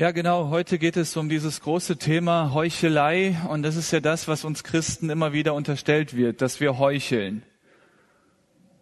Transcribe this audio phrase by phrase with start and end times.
[0.00, 0.50] Ja, genau.
[0.50, 3.36] Heute geht es um dieses große Thema Heuchelei.
[3.48, 7.42] Und das ist ja das, was uns Christen immer wieder unterstellt wird, dass wir heucheln.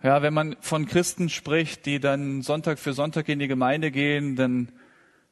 [0.02, 4.36] Ja, wenn man von Christen spricht, die dann Sonntag für Sonntag in die Gemeinde gehen,
[4.36, 4.72] dann,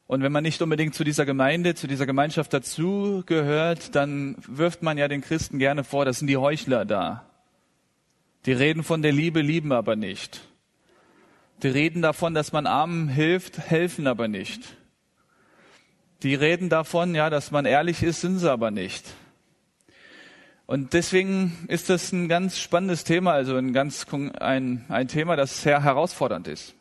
[0.07, 4.97] und wenn man nicht unbedingt zu dieser Gemeinde, zu dieser Gemeinschaft dazugehört, dann wirft man
[4.97, 7.29] ja den Christen gerne vor, das sind die Heuchler da.
[8.47, 10.49] Die reden von der Liebe, lieben aber nicht.
[11.63, 14.79] Die reden davon, dass man Armen hilft, helfen aber nicht.
[16.25, 19.05] Die reden davon, ja, dass man ehrlich ist, sind sie aber nicht.
[20.65, 24.07] Und deswegen ist das ein ganz spannendes Thema, also ein ganz
[24.41, 26.75] ein, ein Thema, das sehr herausfordernd ist.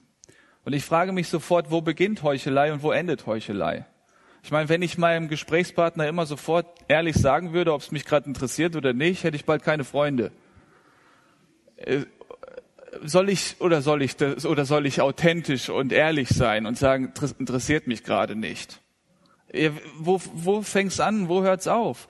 [0.63, 3.85] Und ich frage mich sofort, wo beginnt Heuchelei und wo endet Heuchelei?
[4.43, 8.27] Ich meine, wenn ich meinem Gesprächspartner immer sofort ehrlich sagen würde, ob es mich gerade
[8.27, 10.31] interessiert oder nicht, hätte ich bald keine Freunde.
[11.75, 12.05] Äh,
[13.03, 17.11] soll ich oder soll ich das, oder soll ich authentisch und ehrlich sein und sagen,
[17.39, 18.79] interessiert mich gerade nicht?
[19.99, 21.29] Wo, wo fängt's an?
[21.29, 22.07] Wo hört's auf?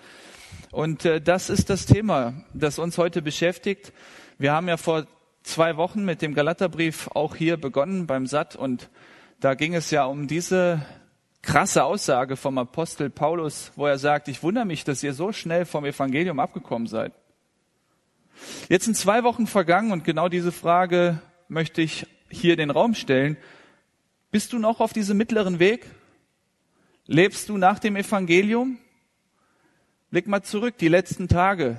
[0.71, 3.93] Und äh, das ist das Thema, das uns heute beschäftigt.
[4.37, 5.05] Wir haben ja vor
[5.43, 8.89] zwei Wochen mit dem Galaterbrief auch hier begonnen beim SAT und
[9.39, 10.85] da ging es ja um diese
[11.41, 15.65] krasse Aussage vom Apostel Paulus, wo er sagt, ich wundere mich, dass ihr so schnell
[15.65, 17.11] vom Evangelium abgekommen seid.
[18.69, 22.95] Jetzt sind zwei Wochen vergangen und genau diese Frage möchte ich hier in den Raum
[22.95, 23.37] stellen.
[24.31, 25.85] Bist du noch auf diesem mittleren Weg?
[27.05, 28.77] Lebst du nach dem Evangelium?
[30.09, 31.77] Blick mal zurück, die letzten Tage.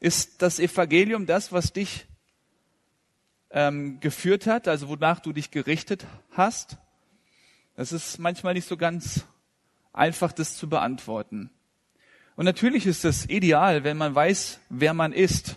[0.00, 2.06] Ist das Evangelium das, was dich
[3.50, 6.76] ähm, geführt hat, also wonach du dich gerichtet hast?
[7.76, 9.26] Das ist manchmal nicht so ganz
[9.92, 11.50] einfach, das zu beantworten.
[12.34, 15.56] Und natürlich ist es ideal, wenn man weiß, wer man ist.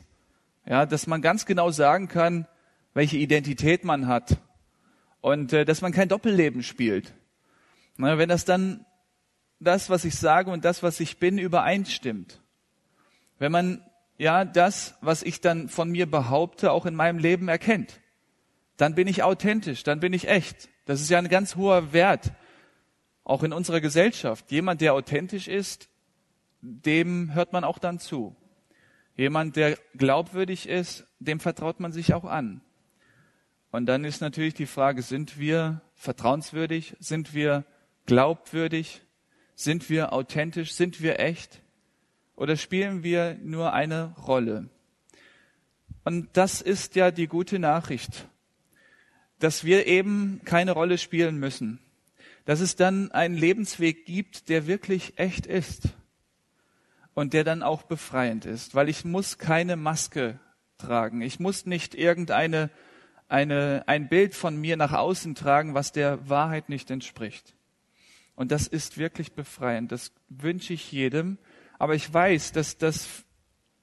[0.63, 2.47] Ja, dass man ganz genau sagen kann,
[2.93, 4.37] welche Identität man hat.
[5.21, 7.15] Und äh, dass man kein Doppelleben spielt.
[7.97, 8.85] Na, wenn das dann
[9.61, 12.41] das, was ich sage und das, was ich bin, übereinstimmt.
[13.37, 13.85] Wenn man
[14.17, 18.01] ja das, was ich dann von mir behaupte, auch in meinem Leben erkennt,
[18.77, 20.69] dann bin ich authentisch, dann bin ich echt.
[20.85, 22.31] Das ist ja ein ganz hoher Wert,
[23.23, 24.51] auch in unserer Gesellschaft.
[24.51, 25.89] Jemand, der authentisch ist,
[26.61, 28.35] dem hört man auch dann zu.
[29.15, 32.61] Jemand, der glaubwürdig ist, dem vertraut man sich auch an.
[33.71, 36.95] Und dann ist natürlich die Frage, sind wir vertrauenswürdig?
[36.99, 37.63] Sind wir
[38.05, 39.01] glaubwürdig?
[39.61, 40.73] Sind wir authentisch?
[40.73, 41.61] Sind wir echt?
[42.35, 44.69] Oder spielen wir nur eine Rolle?
[46.03, 48.27] Und das ist ja die gute Nachricht,
[49.37, 51.77] dass wir eben keine Rolle spielen müssen.
[52.45, 55.89] Dass es dann einen Lebensweg gibt, der wirklich echt ist
[57.13, 60.39] und der dann auch befreiend ist, weil ich muss keine Maske
[60.79, 61.21] tragen.
[61.21, 62.71] Ich muss nicht irgendeine
[63.27, 67.53] eine, ein Bild von mir nach außen tragen, was der Wahrheit nicht entspricht.
[68.41, 69.91] Und das ist wirklich befreiend.
[69.91, 71.37] Das wünsche ich jedem.
[71.77, 73.23] Aber ich weiß, dass das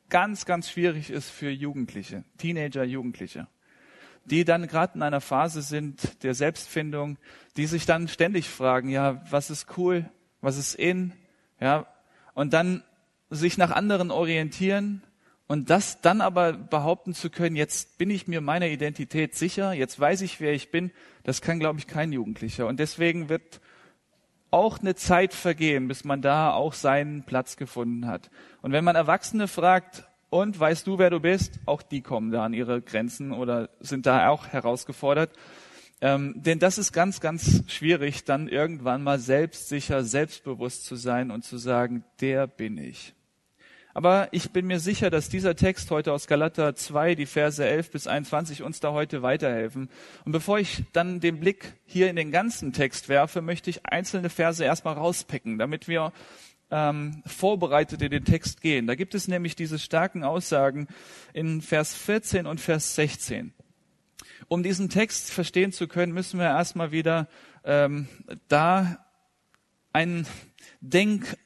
[0.08, 3.47] ganz, ganz schwierig ist für Jugendliche, Teenager, Jugendliche,
[4.24, 7.18] die dann gerade in einer Phase sind der Selbstfindung,
[7.56, 10.10] die sich dann ständig fragen, ja, was ist cool,
[10.41, 11.12] was ist in,
[11.60, 11.86] ja,
[12.34, 12.82] und dann
[13.30, 15.04] sich nach anderen orientieren
[15.47, 20.00] und das dann aber behaupten zu können, jetzt bin ich mir meiner Identität sicher, jetzt
[20.00, 20.91] weiß ich, wer ich bin,
[21.22, 22.66] das kann, glaube ich, kein Jugendlicher.
[22.66, 23.60] Und deswegen wird
[24.50, 28.31] auch eine Zeit vergehen, bis man da auch seinen Platz gefunden hat.
[28.62, 32.44] Und wenn man Erwachsene fragt, und weißt du, wer du bist, auch die kommen da
[32.44, 35.31] an ihre Grenzen oder sind da auch herausgefordert.
[36.00, 41.44] Ähm, denn das ist ganz, ganz schwierig, dann irgendwann mal selbstsicher, selbstbewusst zu sein und
[41.44, 43.15] zu sagen, der bin ich.
[43.98, 47.91] Aber ich bin mir sicher, dass dieser Text heute aus Galater 2, die Verse 11
[47.91, 49.91] bis 21 uns da heute weiterhelfen.
[50.25, 54.31] Und bevor ich dann den Blick hier in den ganzen Text werfe, möchte ich einzelne
[54.31, 56.12] Verse erstmal rauspicken, damit wir
[56.70, 58.86] ähm, vorbereitet in den Text gehen.
[58.86, 60.86] Da gibt es nämlich diese starken Aussagen
[61.32, 63.53] in Vers 14 und Vers 16.
[64.47, 67.26] Um diesen Text verstehen zu können, müssen wir erstmal wieder
[67.65, 68.06] ähm,
[68.47, 69.04] da
[69.92, 70.25] ein
[70.80, 71.36] Denk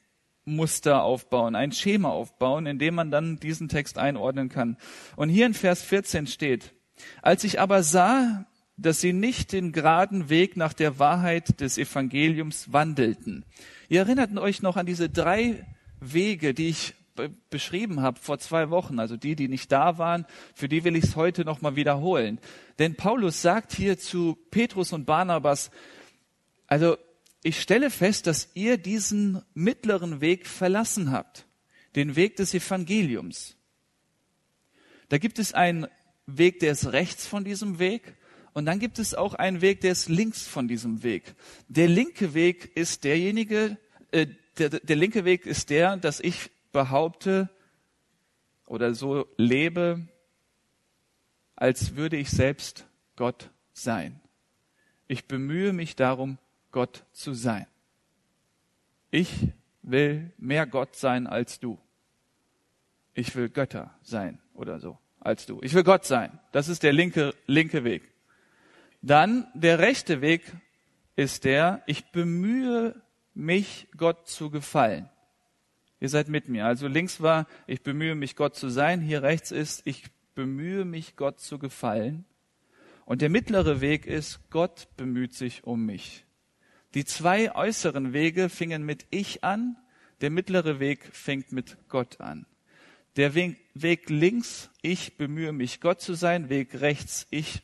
[0.45, 4.77] Muster aufbauen, ein Schema aufbauen, in dem man dann diesen Text einordnen kann.
[5.15, 6.73] Und hier in Vers 14 steht,
[7.21, 8.45] als ich aber sah,
[8.77, 13.45] dass sie nicht den geraden Weg nach der Wahrheit des Evangeliums wandelten.
[13.87, 15.65] Ihr erinnert euch noch an diese drei
[15.99, 16.95] Wege, die ich
[17.49, 20.25] beschrieben habe vor zwei Wochen, also die, die nicht da waren,
[20.55, 22.39] für die will ich es heute nochmal wiederholen.
[22.79, 25.69] Denn Paulus sagt hier zu Petrus und Barnabas,
[26.65, 26.97] also
[27.43, 31.45] ich stelle fest, dass ihr diesen mittleren Weg verlassen habt,
[31.95, 33.55] den Weg des Evangeliums.
[35.09, 35.87] Da gibt es einen
[36.25, 38.15] Weg, der ist rechts von diesem Weg
[38.53, 41.35] Und dann gibt es auch einen Weg, der ist links von diesem Weg.
[41.67, 43.77] Der linke Weg ist derjenige,
[44.11, 47.49] äh, der, der linke Weg ist der, dass ich behaupte
[48.67, 50.07] oder so lebe,
[51.55, 52.85] als würde ich selbst
[53.15, 54.21] Gott sein.
[55.07, 56.37] Ich bemühe mich darum,
[56.73, 57.65] Gott zu sein.
[59.11, 59.47] Ich
[59.81, 61.79] will mehr Gott sein als du.
[63.13, 65.59] Ich will Götter sein oder so als du.
[65.61, 66.39] Ich will Gott sein.
[66.51, 68.03] Das ist der linke, linke Weg.
[69.01, 70.41] Dann der rechte Weg
[71.15, 73.01] ist der, ich bemühe
[73.33, 75.09] mich, Gott zu gefallen.
[75.99, 76.65] Ihr seid mit mir.
[76.65, 78.99] Also links war, ich bemühe mich, Gott zu sein.
[78.99, 80.05] Hier rechts ist, ich
[80.35, 82.25] bemühe mich, Gott zu gefallen.
[83.05, 86.25] Und der mittlere Weg ist, Gott bemüht sich um mich.
[86.93, 89.77] Die zwei äußeren Wege fingen mit ich an,
[90.21, 92.45] der mittlere Weg fängt mit Gott an.
[93.15, 97.61] Der Weg, links, ich bemühe mich, Gott zu sein, Weg rechts, ich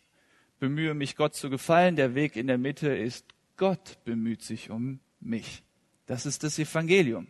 [0.60, 1.96] bemühe mich, Gott zu gefallen.
[1.96, 3.26] Der Weg in der Mitte ist,
[3.58, 5.64] Gott bemüht sich um mich.
[6.06, 7.28] Das ist das Evangelium.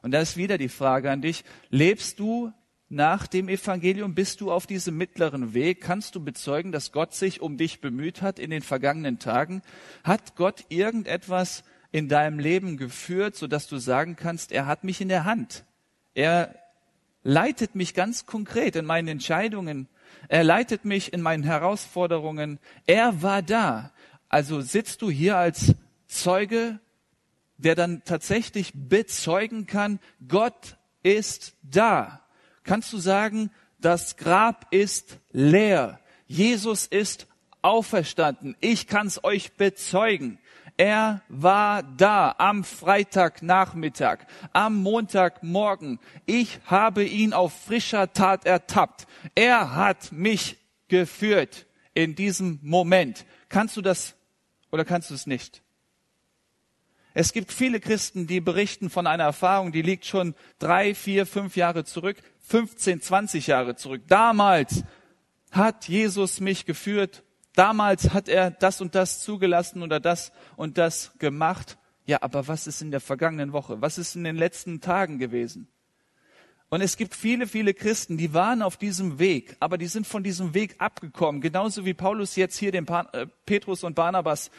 [0.00, 2.52] Und da ist wieder die Frage an dich, lebst du
[2.92, 4.14] nach dem Evangelium?
[4.14, 5.80] Bist du auf diesem mittleren Weg?
[5.80, 9.62] Kannst du bezeugen, dass Gott sich um dich bemüht hat in den vergangenen Tagen?
[10.04, 15.08] Hat Gott irgendetwas in deinem Leben geführt, sodass du sagen kannst, er hat mich in
[15.08, 15.64] der Hand.
[16.14, 16.54] Er
[17.22, 19.88] leitet mich ganz konkret in meinen Entscheidungen.
[20.28, 22.58] Er leitet mich in meinen Herausforderungen.
[22.86, 23.92] Er war da.
[24.28, 25.74] Also sitzt du hier als
[26.06, 26.78] Zeuge,
[27.56, 29.98] der dann tatsächlich bezeugen kann,
[30.28, 32.21] Gott ist da
[32.64, 33.50] kannst du sagen,
[33.80, 36.00] das Grab ist leer.
[36.26, 37.26] Jesus ist
[37.62, 38.56] auferstanden.
[38.60, 40.38] Ich kann's euch bezeugen.
[40.76, 44.20] Er war da am Freitagnachmittag,
[44.52, 46.00] am Montagmorgen.
[46.26, 49.06] Ich habe ihn auf frischer Tat ertappt.
[49.34, 50.56] Er hat mich
[50.88, 53.26] geführt in diesem Moment.
[53.48, 54.14] Kannst du das
[54.70, 55.62] oder kannst du es nicht?
[57.14, 61.56] Es gibt viele Christen, die berichten von einer Erfahrung, die liegt schon drei, vier, fünf
[61.56, 62.16] Jahre zurück.
[62.40, 64.02] 15, 20 Jahre zurück.
[64.08, 64.84] Damals
[65.50, 67.22] hat Jesus mich geführt.
[67.54, 71.78] Damals hat er das und das zugelassen oder das und das gemacht.
[72.06, 73.80] Ja, aber was ist in der vergangenen Woche?
[73.80, 75.68] Was ist in den letzten Tagen gewesen?
[76.68, 80.22] Und es gibt viele, viele Christen, die waren auf diesem Weg, aber die sind von
[80.22, 81.42] diesem Weg abgekommen.
[81.42, 84.50] Genauso wie Paulus jetzt hier den äh, Petrus und Barnabas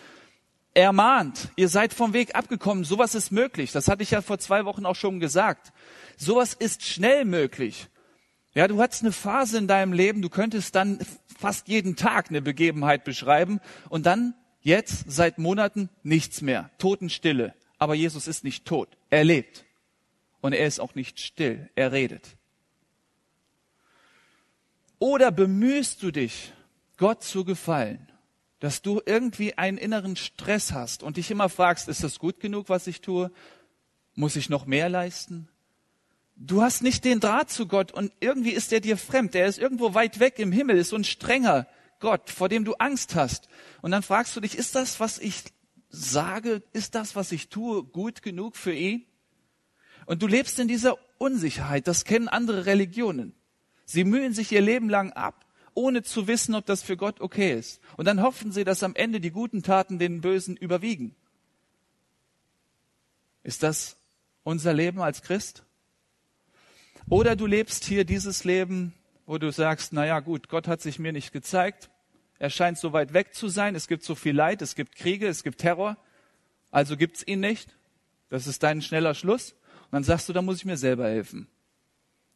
[0.74, 1.50] ermahnt.
[1.56, 2.84] Ihr seid vom Weg abgekommen.
[2.84, 3.72] Sowas ist möglich.
[3.72, 5.72] Das hatte ich ja vor zwei Wochen auch schon gesagt.
[6.18, 7.88] Sowas ist schnell möglich.
[8.56, 11.00] Ja, du hattest eine Phase in deinem Leben, du könntest dann
[11.40, 13.60] fast jeden Tag eine Begebenheit beschreiben
[13.90, 16.70] und dann jetzt seit Monaten nichts mehr.
[16.78, 17.56] Totenstille.
[17.80, 18.90] Aber Jesus ist nicht tot.
[19.10, 19.66] Er lebt.
[20.40, 21.69] Und er ist auch nicht still.
[21.76, 22.38] Er redet.
[25.00, 26.54] Oder bemühst du dich,
[26.98, 28.08] Gott zu gefallen,
[28.63, 32.69] dass du irgendwie einen inneren Stress hast und dich immer fragst, ist das gut genug,
[32.69, 33.30] was ich tue?
[34.15, 35.50] Muss ich noch mehr leisten?
[36.38, 39.36] Du hast nicht den Draht zu Gott und irgendwie ist er dir fremd.
[39.36, 41.68] Er ist irgendwo weit weg im Himmel, ist so ein strenger
[42.00, 43.50] Gott, vor dem du Angst hast.
[43.81, 45.44] Und dann fragst du dich, ist das, was ich
[45.89, 49.06] sage, ist das, was ich tue, gut genug für ihn?
[50.06, 51.86] Und du lebst in dieser Unsicherheit.
[51.86, 53.36] Das kennen andere Religionen.
[53.83, 55.43] Sie mühen sich ihr Leben lang ab,
[55.75, 57.81] ohne zu wissen, ob das für Gott okay ist.
[57.98, 61.16] Und dann hoffen sie, dass am Ende die guten Taten den Bösen überwiegen.
[63.44, 63.98] Ist das
[64.44, 65.64] unser Leben als Christ?
[67.09, 68.94] Oder du lebst hier dieses Leben,
[69.26, 71.90] wo du sagst, na ja, gut, Gott hat sich mir nicht gezeigt.
[72.40, 73.76] Er scheint so weit weg zu sein.
[73.76, 74.62] Es gibt so viel Leid.
[74.62, 75.28] Es gibt Kriege.
[75.28, 75.97] Es gibt Terror.
[76.71, 77.76] Also gibt's ihn nicht.
[78.30, 79.52] Das ist dein schneller Schluss.
[79.52, 81.47] Und dann sagst du, da muss ich mir selber helfen.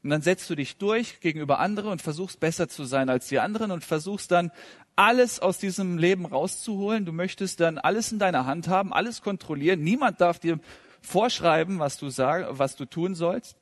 [0.08, 3.40] Und dann setzt du dich durch gegenüber anderen und versuchst besser zu sein als die
[3.40, 4.54] anderen und versuchst dann
[4.96, 7.04] alles aus diesem Leben rauszuholen.
[7.04, 9.82] Du möchtest dann alles in deiner Hand haben, alles kontrollieren.
[9.82, 10.62] Niemand darf dir
[11.02, 13.58] vorschreiben, was du sagen, was du tun sollst.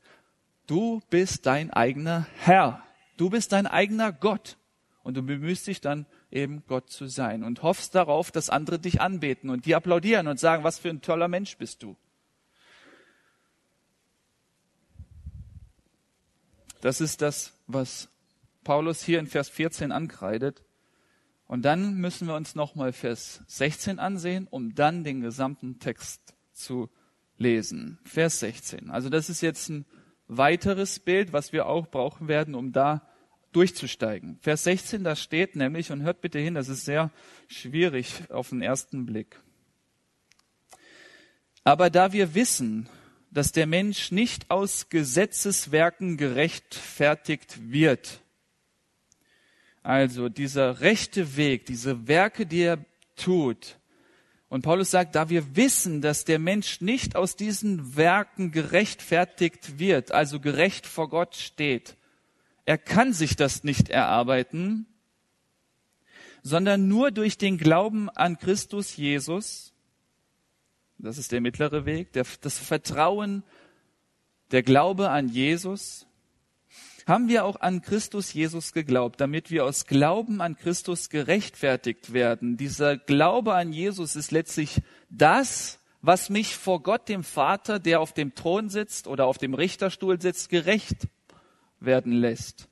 [0.67, 2.83] Du bist dein eigener Herr.
[3.17, 4.57] Du bist dein eigener Gott.
[5.01, 9.01] Und du bemühst dich dann eben Gott zu sein und hoffst darauf, dass andere dich
[9.01, 11.95] anbeten und dir applaudieren und sagen, was für ein toller Mensch bist du.
[16.85, 18.09] Das ist das, was
[18.63, 20.63] Paulus hier in Vers 14 ankreidet.
[21.47, 26.91] Und dann müssen wir uns nochmal Vers 16 ansehen, um dann den gesamten Text zu
[27.39, 27.97] lesen.
[28.03, 28.91] Vers 16.
[28.91, 29.87] Also das ist jetzt ein
[30.27, 33.09] weiteres Bild, was wir auch brauchen werden, um da
[33.51, 34.37] durchzusteigen.
[34.41, 37.09] Vers 16, da steht nämlich, und hört bitte hin, das ist sehr
[37.47, 39.41] schwierig auf den ersten Blick.
[41.63, 42.87] Aber da wir wissen,
[43.35, 48.21] dass der Mensch nicht aus Gesetzeswerken gerechtfertigt wird,
[49.83, 52.83] Also dieser rechte Weg, diese Werke, die er
[53.17, 53.77] tut.
[54.47, 60.13] Und Paulus sagt, da wir wissen, dass der Mensch nicht aus diesen Werken gerechtfertigt wird,
[60.13, 61.97] also gerecht vor Gott steht.
[62.63, 64.87] Er kann sich das nicht erarbeiten,
[66.41, 69.74] sondern nur durch den Glauben an Christus Jesus.
[70.97, 73.43] Das ist der mittlere Weg, der, das Vertrauen,
[74.51, 76.07] der Glaube an Jesus
[77.05, 82.57] haben wir auch an Christus Jesus geglaubt, damit wir aus Glauben an Christus gerechtfertigt werden.
[82.57, 88.13] Dieser Glaube an Jesus ist letztlich das, was mich vor Gott, dem Vater, der auf
[88.13, 91.07] dem Thron sitzt oder auf dem Richterstuhl sitzt, gerecht
[91.79, 92.69] werden lässt.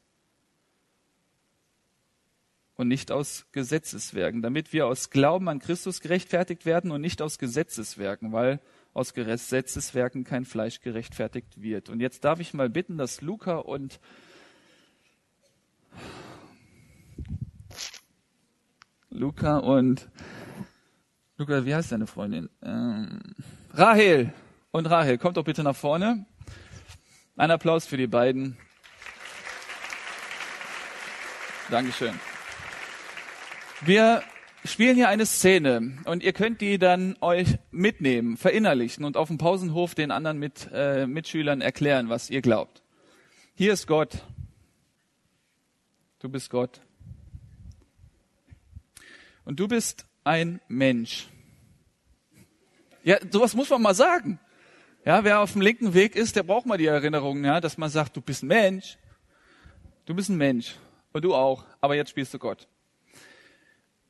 [2.76, 7.38] Und nicht aus Gesetzeswerken, damit wir aus Glauben an Christus gerechtfertigt werden und nicht aus
[7.38, 8.60] Gesetzeswerken, weil
[8.94, 11.90] aus Gesetzeswerken kein Fleisch gerechtfertigt wird.
[11.90, 14.00] Und jetzt darf ich mal bitten, dass Luca und
[19.10, 20.10] Luca und
[21.38, 22.50] Luca, wie heißt deine Freundin?
[22.64, 23.22] Ähm,
[23.72, 24.34] Rahel
[24.72, 26.26] und Rahel, kommt doch bitte nach vorne.
[27.36, 28.58] Ein Applaus für die beiden.
[31.70, 32.14] Dankeschön.
[33.86, 34.24] Wir
[34.64, 39.38] spielen hier eine Szene und ihr könnt die dann euch mitnehmen, verinnerlichen und auf dem
[39.38, 42.82] Pausenhof den anderen mit, äh, Mitschülern erklären, was ihr glaubt.
[43.56, 44.24] Hier ist Gott.
[46.20, 46.80] Du bist Gott.
[49.44, 51.28] Und du bist ein Mensch.
[53.04, 54.40] Ja, sowas muss man mal sagen.
[55.04, 57.90] Ja, wer auf dem linken Weg ist, der braucht mal die Erinnerung, ja, dass man
[57.90, 58.98] sagt, du bist ein Mensch.
[60.06, 60.78] Du bist ein Mensch.
[61.12, 61.66] Und du auch.
[61.82, 62.66] Aber jetzt spielst du Gott.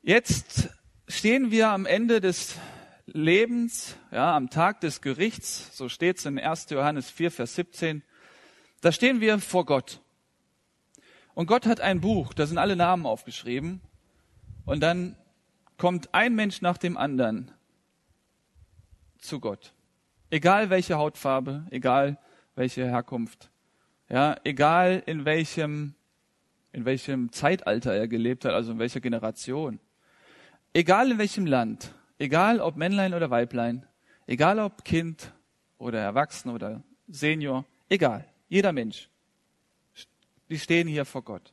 [0.06, 0.68] Jetzt
[1.08, 2.56] stehen wir am Ende des
[3.06, 6.68] Lebens, ja, am Tag des Gerichts, so steht's in 1.
[6.68, 8.02] Johannes 4, Vers 17.
[8.82, 10.02] Da stehen wir vor Gott.
[11.32, 13.80] Und Gott hat ein Buch, da sind alle Namen aufgeschrieben.
[14.66, 15.16] Und dann
[15.78, 17.50] kommt ein Mensch nach dem anderen
[19.16, 19.72] zu Gott.
[20.28, 22.18] Egal welche Hautfarbe, egal
[22.56, 23.48] welche Herkunft,
[24.10, 25.94] ja, egal in welchem,
[26.72, 29.80] in welchem Zeitalter er gelebt hat, also in welcher Generation.
[30.76, 33.86] Egal in welchem Land, egal ob Männlein oder Weiblein,
[34.26, 35.32] egal ob Kind
[35.78, 39.08] oder Erwachsen oder Senior, egal, jeder Mensch.
[40.48, 41.52] Die stehen hier vor Gott.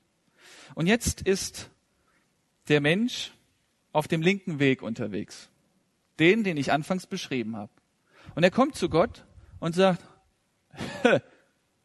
[0.74, 1.70] Und jetzt ist
[2.68, 3.32] der Mensch
[3.92, 5.52] auf dem linken Weg unterwegs.
[6.18, 7.72] Den, den ich anfangs beschrieben habe.
[8.34, 9.24] Und er kommt zu Gott
[9.60, 10.04] und sagt,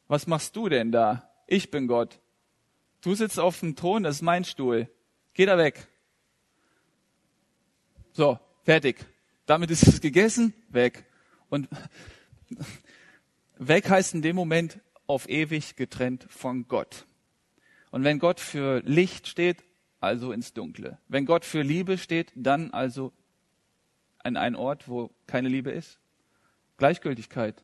[0.08, 1.30] was machst du denn da?
[1.46, 2.18] Ich bin Gott.
[3.02, 4.88] Du sitzt auf dem Thron, das ist mein Stuhl.
[5.34, 5.86] Geh da weg.
[8.16, 9.04] So, fertig.
[9.44, 11.04] Damit ist es gegessen, weg.
[11.50, 11.68] Und
[13.58, 17.04] weg heißt in dem Moment auf ewig getrennt von Gott.
[17.90, 19.58] Und wenn Gott für Licht steht,
[20.00, 20.96] also ins Dunkle.
[21.08, 23.12] Wenn Gott für Liebe steht, dann also
[24.20, 25.98] an einen Ort, wo keine Liebe ist.
[26.78, 27.62] Gleichgültigkeit.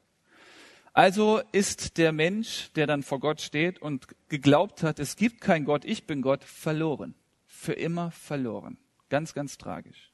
[0.93, 5.65] Also ist der Mensch, der dann vor Gott steht und geglaubt hat, es gibt kein
[5.65, 7.15] Gott, ich bin Gott, verloren.
[7.47, 8.77] Für immer verloren.
[9.09, 10.12] Ganz, ganz tragisch.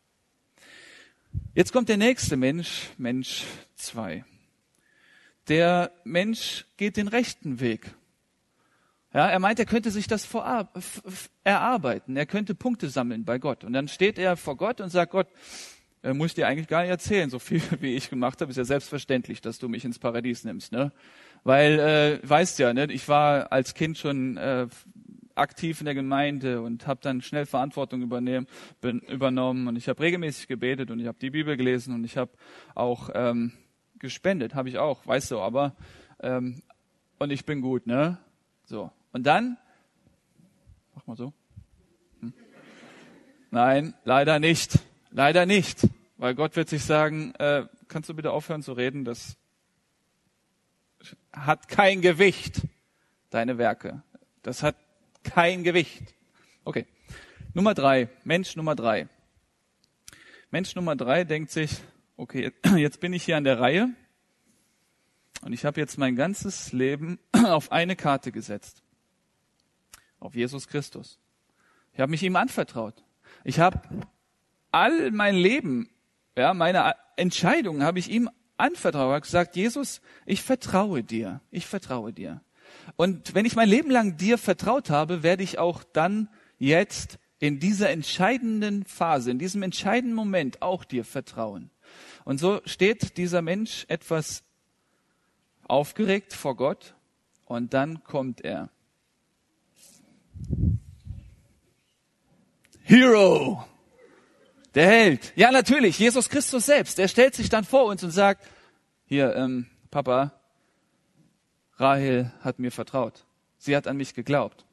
[1.54, 3.44] Jetzt kommt der nächste Mensch, Mensch
[3.76, 4.24] 2.
[5.48, 7.94] Der Mensch geht den rechten Weg.
[9.14, 10.28] Ja, er meint, er könnte sich das
[11.42, 12.16] erarbeiten.
[12.16, 13.64] Er könnte Punkte sammeln bei Gott.
[13.64, 15.28] Und dann steht er vor Gott und sagt, Gott,
[16.02, 17.30] äh, muss dir eigentlich gar nicht erzählen.
[17.30, 20.72] So viel, wie ich gemacht habe, ist ja selbstverständlich, dass du mich ins Paradies nimmst.
[20.72, 20.92] Ne?
[21.42, 24.68] Weil, äh, weißt ja, ne, ich war als Kind schon äh,
[25.38, 28.46] aktiv in der Gemeinde und habe dann schnell Verantwortung übernehmen,
[28.82, 32.30] übernommen und ich habe regelmäßig gebetet und ich habe die Bibel gelesen und ich habe
[32.74, 33.52] auch ähm,
[33.98, 35.74] gespendet, habe ich auch, weißt du, aber
[36.20, 36.62] ähm,
[37.18, 38.18] und ich bin gut, ne?
[38.64, 39.56] So und dann
[40.94, 41.32] mach mal so.
[42.20, 42.32] Hm?
[43.50, 44.78] Nein, leider nicht,
[45.10, 49.36] leider nicht, weil Gott wird sich sagen, äh, kannst du bitte aufhören zu reden, das
[51.32, 52.62] hat kein Gewicht,
[53.30, 54.02] deine Werke.
[54.42, 54.76] Das hat
[55.30, 56.14] kein Gewicht.
[56.64, 56.86] Okay.
[57.54, 59.08] Nummer drei, Mensch Nummer drei.
[60.50, 61.70] Mensch Nummer drei denkt sich,
[62.16, 63.90] okay, jetzt bin ich hier an der Reihe
[65.42, 68.82] und ich habe jetzt mein ganzes Leben auf eine Karte gesetzt.
[70.20, 71.18] Auf Jesus Christus.
[71.92, 73.04] Ich habe mich ihm anvertraut.
[73.44, 73.80] Ich habe
[74.72, 75.88] all mein Leben,
[76.36, 79.08] ja, meine Entscheidungen habe ich ihm anvertraut.
[79.08, 81.40] Ich habe gesagt, Jesus, ich vertraue dir.
[81.50, 82.40] Ich vertraue dir.
[82.96, 86.28] Und wenn ich mein Leben lang dir vertraut habe, werde ich auch dann
[86.58, 91.70] jetzt in dieser entscheidenden Phase, in diesem entscheidenden Moment auch dir vertrauen.
[92.24, 94.42] Und so steht dieser Mensch etwas
[95.66, 96.94] aufgeregt vor Gott
[97.44, 98.70] und dann kommt er.
[102.82, 103.64] Hero.
[104.74, 105.32] Der Held.
[105.36, 106.98] Ja, natürlich, Jesus Christus selbst.
[106.98, 108.46] Er stellt sich dann vor uns und sagt,
[109.06, 110.37] hier, ähm, Papa,
[111.78, 113.24] Rahel hat mir vertraut.
[113.58, 114.64] Sie hat an mich geglaubt.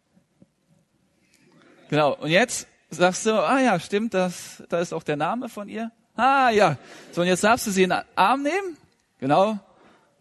[1.89, 2.15] Genau.
[2.15, 5.91] Und jetzt sagst du, ah ja, stimmt, das, da ist auch der Name von ihr.
[6.15, 6.77] Ah ja.
[7.11, 8.77] So, und jetzt darfst du sie in den Arm nehmen.
[9.19, 9.59] Genau.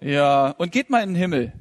[0.00, 0.50] Ja.
[0.58, 1.52] Und geht mal in den Himmel.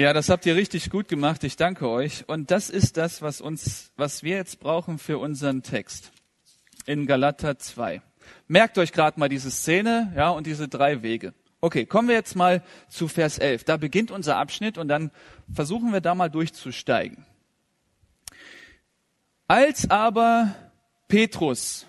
[0.00, 1.44] Ja, das habt ihr richtig gut gemacht.
[1.44, 2.26] Ich danke euch.
[2.26, 6.10] Und das ist das, was uns, was wir jetzt brauchen für unseren Text
[6.86, 8.00] in Galater 2.
[8.48, 11.34] Merkt euch gerade mal diese Szene, ja, und diese drei Wege.
[11.60, 13.64] Okay, kommen wir jetzt mal zu Vers 11.
[13.64, 15.10] Da beginnt unser Abschnitt und dann
[15.52, 17.26] versuchen wir da mal durchzusteigen.
[19.48, 20.54] Als aber
[21.08, 21.84] Petrus,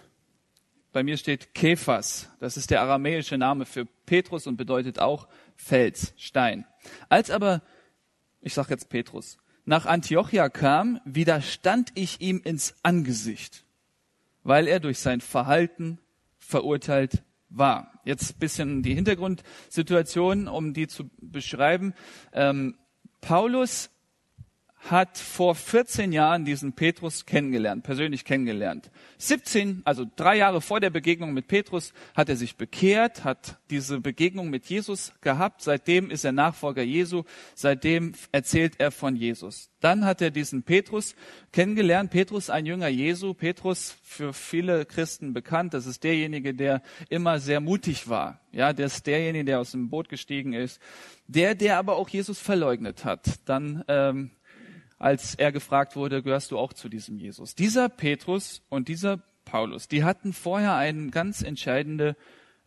[0.91, 6.13] bei mir steht Kephas, das ist der aramäische Name für Petrus und bedeutet auch Fels,
[6.17, 6.65] Stein.
[7.07, 7.61] Als aber
[8.41, 13.63] ich sage jetzt Petrus, nach Antiochia kam, widerstand ich ihm ins Angesicht,
[14.43, 16.00] weil er durch sein Verhalten
[16.39, 18.01] verurteilt war.
[18.03, 21.93] Jetzt bisschen die Hintergrundsituation, um die zu beschreiben.
[22.33, 22.75] Ähm,
[23.19, 23.91] Paulus
[24.89, 28.89] hat vor 14 Jahren diesen Petrus kennengelernt, persönlich kennengelernt.
[29.19, 34.00] 17, also drei Jahre vor der Begegnung mit Petrus, hat er sich bekehrt, hat diese
[34.00, 35.61] Begegnung mit Jesus gehabt.
[35.61, 37.23] Seitdem ist er Nachfolger Jesu.
[37.53, 39.69] Seitdem erzählt er von Jesus.
[39.79, 41.15] Dann hat er diesen Petrus
[41.51, 42.11] kennengelernt.
[42.11, 43.33] Petrus, ein Jünger Jesu.
[43.33, 45.73] Petrus, für viele Christen bekannt.
[45.73, 48.41] Das ist derjenige, der immer sehr mutig war.
[48.51, 50.79] Ja, der ist derjenige, der aus dem Boot gestiegen ist.
[51.27, 53.39] Der, der aber auch Jesus verleugnet hat.
[53.45, 54.31] Dann, ähm,
[55.01, 57.55] als er gefragt wurde, gehörst du auch zu diesem Jesus?
[57.55, 62.15] Dieser Petrus und dieser Paulus, die hatten vorher eine ganz entscheidende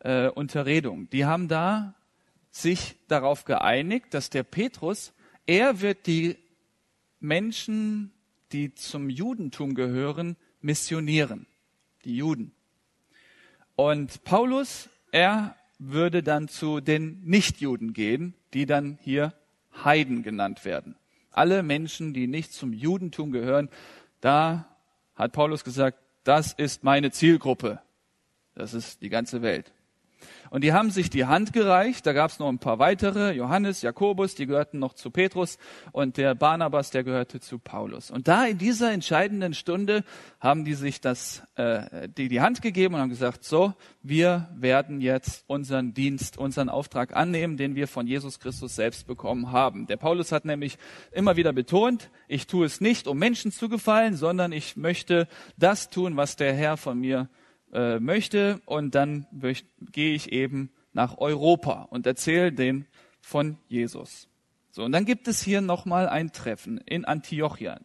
[0.01, 1.09] äh, Unterredung.
[1.11, 1.95] Die haben da
[2.51, 5.13] sich darauf geeinigt, dass der Petrus,
[5.47, 6.37] er wird die
[7.21, 8.13] Menschen,
[8.51, 11.47] die zum Judentum gehören, missionieren.
[12.05, 12.53] Die Juden.
[13.77, 19.35] Und Paulus, er würde dann zu den Nichtjuden gehen, die dann hier
[19.85, 20.97] Heiden genannt werden
[21.37, 23.69] alle Menschen, die nicht zum Judentum gehören,
[24.21, 24.67] da
[25.15, 27.81] hat Paulus gesagt, das ist meine Zielgruppe.
[28.55, 29.73] Das ist die ganze Welt.
[30.51, 32.07] Und die haben sich die Hand gereicht.
[32.07, 33.33] Da gab es noch ein paar weitere.
[33.33, 35.59] Johannes, Jakobus, die gehörten noch zu Petrus.
[35.93, 38.11] Und der Barnabas, der gehörte zu Paulus.
[38.11, 40.05] Und da in dieser entscheidenden Stunde
[40.41, 45.01] haben die sich das, äh, die, die Hand gegeben und haben gesagt, so, wir werden
[45.01, 49.87] jetzt unseren Dienst, unseren Auftrag annehmen, den wir von Jesus Christus selbst bekommen haben.
[49.87, 50.79] Der Paulus hat nämlich
[51.13, 55.91] immer wieder betont, ich tue es nicht, um Menschen zu gefallen, sondern ich möchte das
[55.91, 57.29] tun, was der Herr von mir
[57.75, 59.27] äh, möchte und dann
[59.93, 62.87] gehe ich eben nach Europa und erzähle den
[63.21, 64.29] von Jesus.
[64.71, 67.81] So, und dann gibt es hier nochmal ein Treffen in Antiochia.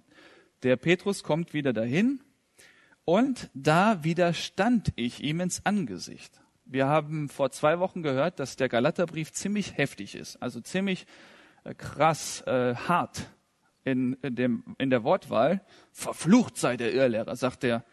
[0.64, 2.22] Der Petrus kommt wieder dahin
[3.06, 6.40] und da widerstand ich ihm ins Angesicht.
[6.66, 11.08] Wir haben vor zwei Wochen gehört, dass der Galaterbrief ziemlich heftig ist, also ziemlich
[11.64, 13.28] äh, krass, äh, hart
[13.84, 15.62] in, in, dem, in der Wortwahl.
[15.92, 17.84] Verflucht sei der Irrlehrer, sagt der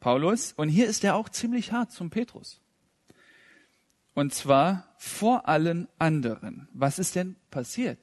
[0.00, 0.52] Paulus.
[0.52, 2.60] Und hier ist er auch ziemlich hart zum Petrus.
[4.14, 6.68] Und zwar vor allen anderen.
[6.72, 7.98] Was ist denn passiert?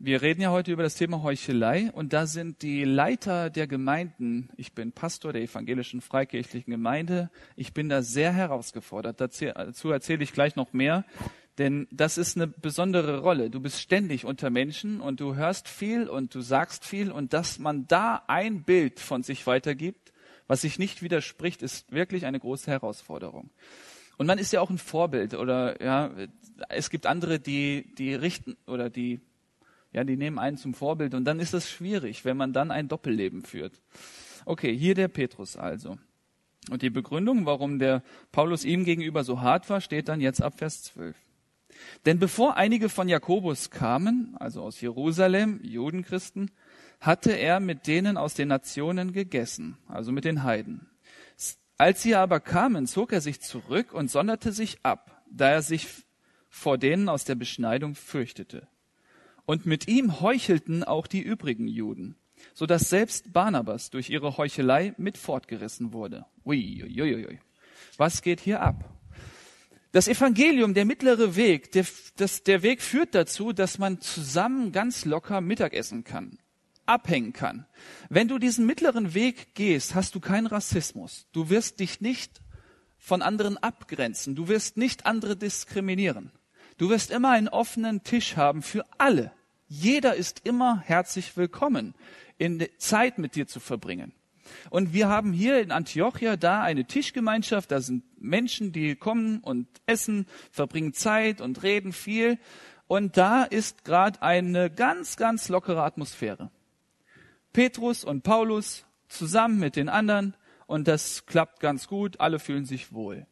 [0.00, 4.48] Wir reden ja heute über das Thema Heuchelei und da sind die Leiter der Gemeinden,
[4.56, 9.20] ich bin Pastor der evangelischen freikirchlichen Gemeinde, ich bin da sehr herausgefordert.
[9.20, 11.04] Dazu erzähle ich gleich noch mehr.
[11.58, 13.50] Denn das ist eine besondere Rolle.
[13.50, 17.58] Du bist ständig unter Menschen und du hörst viel und du sagst viel und dass
[17.58, 20.12] man da ein Bild von sich weitergibt,
[20.46, 23.50] was sich nicht widerspricht, ist wirklich eine große Herausforderung.
[24.16, 26.10] Und man ist ja auch ein Vorbild oder ja,
[26.68, 29.20] es gibt andere, die die richten oder die
[29.92, 32.88] ja, die nehmen einen zum Vorbild und dann ist es schwierig, wenn man dann ein
[32.88, 33.80] Doppelleben führt.
[34.44, 35.98] Okay, hier der Petrus also.
[36.70, 40.58] Und die Begründung, warum der Paulus ihm gegenüber so hart war, steht dann jetzt ab
[40.58, 41.16] Vers 12.
[42.06, 46.50] Denn bevor einige von Jakobus kamen, also aus Jerusalem, Judenchristen,
[47.00, 50.88] hatte er mit denen aus den Nationen gegessen, also mit den Heiden.
[51.76, 55.86] Als sie aber kamen, zog er sich zurück und sonderte sich ab, da er sich
[56.48, 58.66] vor denen aus der Beschneidung fürchtete.
[59.46, 62.16] Und mit ihm heuchelten auch die übrigen Juden,
[62.52, 66.26] so dass selbst Barnabas durch ihre Heuchelei mit fortgerissen wurde.
[66.44, 67.38] Ui, ui, ui, ui.
[67.96, 68.97] Was geht hier ab?
[69.92, 75.06] Das Evangelium, der mittlere Weg, der, das, der Weg führt dazu, dass man zusammen ganz
[75.06, 76.38] locker Mittagessen kann,
[76.84, 77.66] abhängen kann.
[78.10, 81.26] Wenn du diesen mittleren Weg gehst, hast du keinen Rassismus.
[81.32, 82.42] Du wirst dich nicht
[82.98, 84.34] von anderen abgrenzen.
[84.34, 86.32] Du wirst nicht andere diskriminieren.
[86.76, 89.32] Du wirst immer einen offenen Tisch haben für alle.
[89.68, 91.94] Jeder ist immer herzlich willkommen,
[92.36, 94.12] in Zeit mit dir zu verbringen.
[94.70, 99.68] Und wir haben hier in Antiochia da eine Tischgemeinschaft, da sind Menschen, die kommen und
[99.86, 102.38] essen, verbringen Zeit und reden viel.
[102.86, 106.50] Und da ist gerade eine ganz, ganz lockere Atmosphäre.
[107.52, 110.34] Petrus und Paulus zusammen mit den anderen
[110.66, 113.26] und das klappt ganz gut, alle fühlen sich wohl.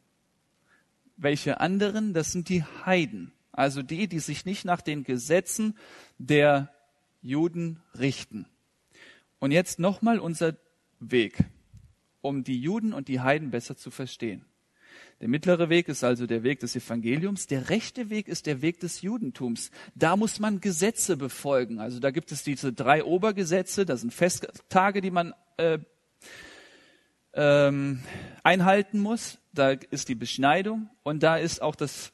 [1.17, 2.13] Welche anderen?
[2.13, 5.77] Das sind die Heiden, also die, die sich nicht nach den Gesetzen
[6.17, 6.73] der
[7.21, 8.47] Juden richten.
[9.39, 10.55] Und jetzt nochmal unser
[10.99, 11.37] Weg,
[12.21, 14.45] um die Juden und die Heiden besser zu verstehen.
[15.19, 17.47] Der mittlere Weg ist also der Weg des Evangeliums.
[17.47, 19.71] Der rechte Weg ist der Weg des Judentums.
[19.95, 21.79] Da muss man Gesetze befolgen.
[21.79, 23.85] Also da gibt es diese drei Obergesetze.
[23.85, 25.79] Das sind Festtage, die man äh,
[27.33, 28.03] ähm,
[28.43, 29.39] einhalten muss.
[29.53, 32.11] Da ist die Beschneidung und da ist auch das,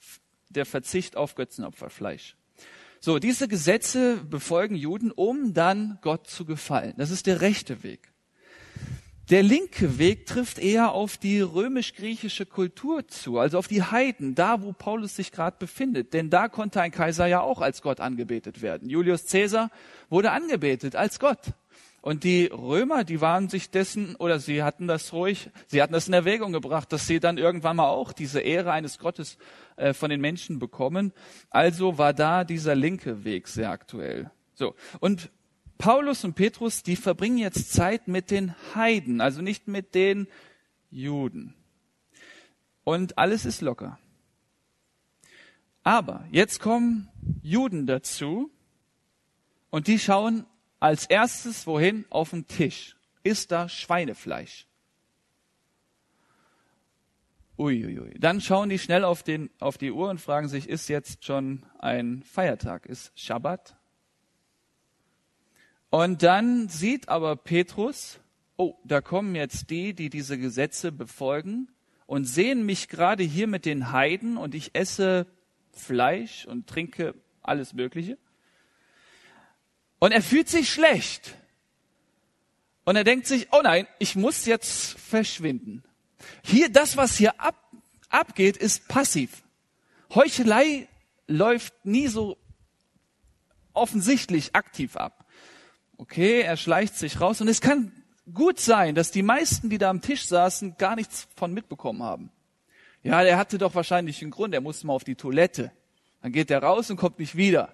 [0.50, 2.38] der Verzicht auf Götzenopferfleisch.
[3.02, 6.94] So, diese Gesetze befolgen Juden, um dann Gott zu gefallen.
[6.96, 8.13] Das ist der rechte Weg.
[9.30, 14.62] Der linke Weg trifft eher auf die römisch-griechische Kultur zu, also auf die Heiden, da
[14.62, 16.14] wo Paulus sich gerade befindet.
[16.14, 18.90] Denn da konnte ein Kaiser ja auch als Gott angebetet werden.
[18.90, 19.70] Julius Caesar
[20.10, 21.40] wurde angebetet als Gott.
[22.02, 26.10] Und die Römer, die waren sich dessen, oder sie hatten das ruhig, sie hatten das
[26.10, 29.38] in Erwägung gebracht, dass sie dann irgendwann mal auch diese Ehre eines Gottes
[29.78, 31.14] äh, von den Menschen bekommen.
[31.50, 34.32] Also war da dieser linke Weg sehr aktuell.
[34.54, 34.76] So.
[35.00, 35.32] Und
[35.84, 40.30] Paulus und Petrus, die verbringen jetzt Zeit mit den Heiden, also nicht mit den
[40.90, 41.56] Juden.
[42.86, 44.00] Und alles ist locker.
[45.84, 47.10] Aber jetzt kommen
[47.42, 48.50] Juden dazu
[49.72, 50.46] und die schauen
[50.80, 52.06] als erstes wohin?
[52.10, 52.96] Auf den Tisch.
[53.22, 54.66] Ist da Schweinefleisch?
[57.58, 58.18] Uiuiui.
[58.20, 61.66] Dann schauen die schnell auf, den, auf die Uhr und fragen sich, ist jetzt schon
[61.78, 62.86] ein Feiertag?
[62.86, 63.76] Ist Schabbat?
[65.94, 68.20] Und dann sieht aber Petrus,
[68.58, 71.68] oh, da kommen jetzt die, die diese Gesetze befolgen
[72.08, 75.28] und sehen mich gerade hier mit den Heiden und ich esse
[75.72, 78.18] Fleisch und trinke alles Mögliche.
[80.00, 81.36] Und er fühlt sich schlecht.
[82.86, 85.84] Und er denkt sich, oh nein, ich muss jetzt verschwinden.
[86.44, 87.72] Hier, das, was hier ab,
[88.10, 89.44] abgeht, ist passiv.
[90.16, 90.88] Heuchelei
[91.28, 92.40] läuft nie so
[93.74, 95.23] offensichtlich aktiv ab.
[95.98, 97.92] Okay, er schleicht sich raus und es kann
[98.34, 102.32] gut sein, dass die meisten, die da am Tisch saßen, gar nichts von mitbekommen haben.
[103.04, 105.72] Ja, der hatte doch wahrscheinlich einen Grund, er musste mal auf die Toilette.
[106.22, 107.74] Dann geht er raus und kommt nicht wieder.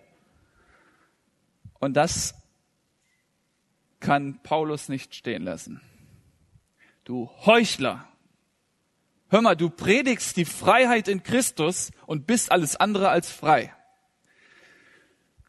[1.79, 2.33] Und das
[3.99, 5.81] kann Paulus nicht stehen lassen.
[7.03, 8.07] Du Heuchler.
[9.29, 13.73] Hör mal, du predigst die Freiheit in Christus und bist alles andere als frei.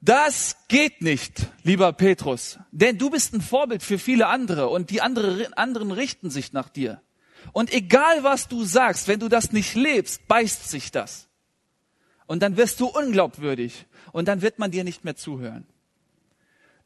[0.01, 5.03] Das geht nicht, lieber Petrus, denn du bist ein Vorbild für viele andere und die
[5.03, 7.03] andere, anderen richten sich nach dir.
[7.53, 11.29] Und egal was du sagst, wenn du das nicht lebst, beißt sich das.
[12.27, 15.67] Und dann wirst du unglaubwürdig und dann wird man dir nicht mehr zuhören.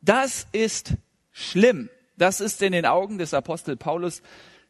[0.00, 0.94] Das ist
[1.30, 1.90] schlimm.
[2.16, 4.22] Das ist in den Augen des Apostel Paulus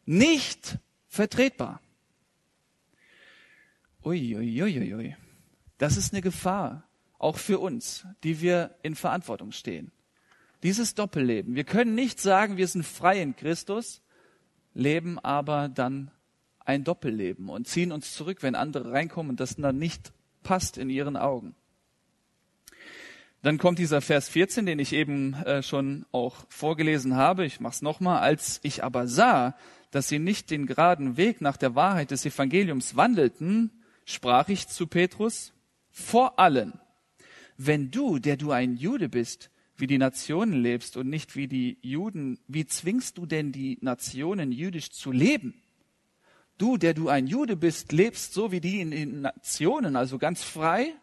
[0.05, 0.79] nicht
[1.09, 1.81] vertretbar.
[4.05, 4.63] Uiuiuiui.
[4.63, 5.17] Ui, ui, ui.
[5.79, 6.85] Das ist eine Gefahr
[7.19, 9.93] auch für uns, die wir in Verantwortung stehen.
[10.63, 11.55] Dieses Doppelleben.
[11.55, 14.03] Wir können nicht sagen, wir sind frei in Christus,
[14.73, 16.11] leben aber dann
[16.65, 20.91] ein Doppelleben und ziehen uns zurück, wenn andere reinkommen und das dann nicht passt in
[20.91, 21.55] ihren Augen.
[23.43, 27.45] Dann kommt dieser Vers 14, den ich eben äh, schon auch vorgelesen habe.
[27.45, 28.21] Ich mache es nochmal.
[28.21, 29.55] Als ich aber sah,
[29.91, 33.71] dass sie nicht den geraden Weg nach der Wahrheit des Evangeliums wandelten,
[34.07, 35.53] sprach ich zu Petrus,
[35.91, 36.81] vor allen
[37.57, 41.79] wenn du, der du ein Jude bist, wie die Nationen lebst und nicht wie die
[41.83, 45.55] Juden, wie zwingst du denn die Nationen jüdisch zu leben?
[46.59, 50.45] Du, der du ein Jude bist, lebst so wie die in den Nationen, also ganz
[50.45, 50.95] frei,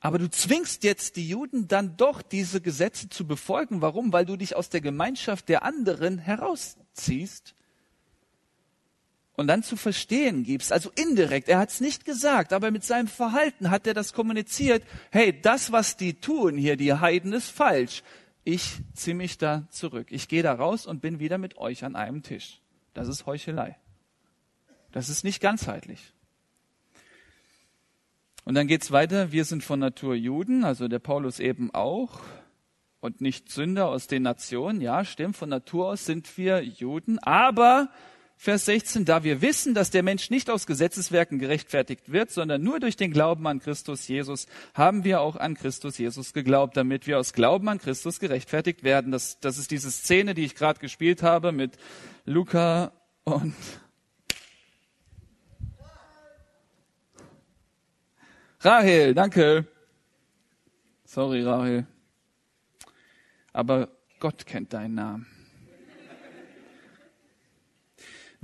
[0.00, 3.80] aber du zwingst jetzt die Juden dann doch diese Gesetze zu befolgen.
[3.80, 4.12] Warum?
[4.12, 7.54] Weil du dich aus der Gemeinschaft der anderen herausziehst
[9.36, 13.06] und dann zu verstehen gibst, also indirekt, er hat es nicht gesagt, aber mit seinem
[13.06, 18.02] Verhalten hat er das kommuniziert, hey, das, was die tun hier, die Heiden, ist falsch.
[18.44, 20.08] Ich ziehe mich da zurück.
[20.10, 22.60] Ich gehe da raus und bin wieder mit euch an einem Tisch.
[22.94, 23.76] Das ist Heuchelei.
[24.92, 26.14] Das ist nicht ganzheitlich.
[28.44, 29.32] Und dann geht's weiter.
[29.32, 32.20] Wir sind von Natur Juden, also der Paulus eben auch,
[33.00, 34.80] und nicht Sünder aus den Nationen.
[34.80, 37.90] Ja, stimmt, von Natur aus sind wir Juden, aber
[38.38, 42.80] Vers 16, da wir wissen, dass der Mensch nicht aus Gesetzeswerken gerechtfertigt wird, sondern nur
[42.80, 47.18] durch den Glauben an Christus Jesus, haben wir auch an Christus Jesus geglaubt, damit wir
[47.18, 49.10] aus Glauben an Christus gerechtfertigt werden.
[49.10, 51.78] Das, das ist diese Szene, die ich gerade gespielt habe mit
[52.26, 52.92] Luca
[53.24, 53.54] und
[58.60, 59.66] Rahel, danke.
[61.04, 61.86] Sorry, Rahel.
[63.52, 65.35] Aber Gott kennt deinen Namen.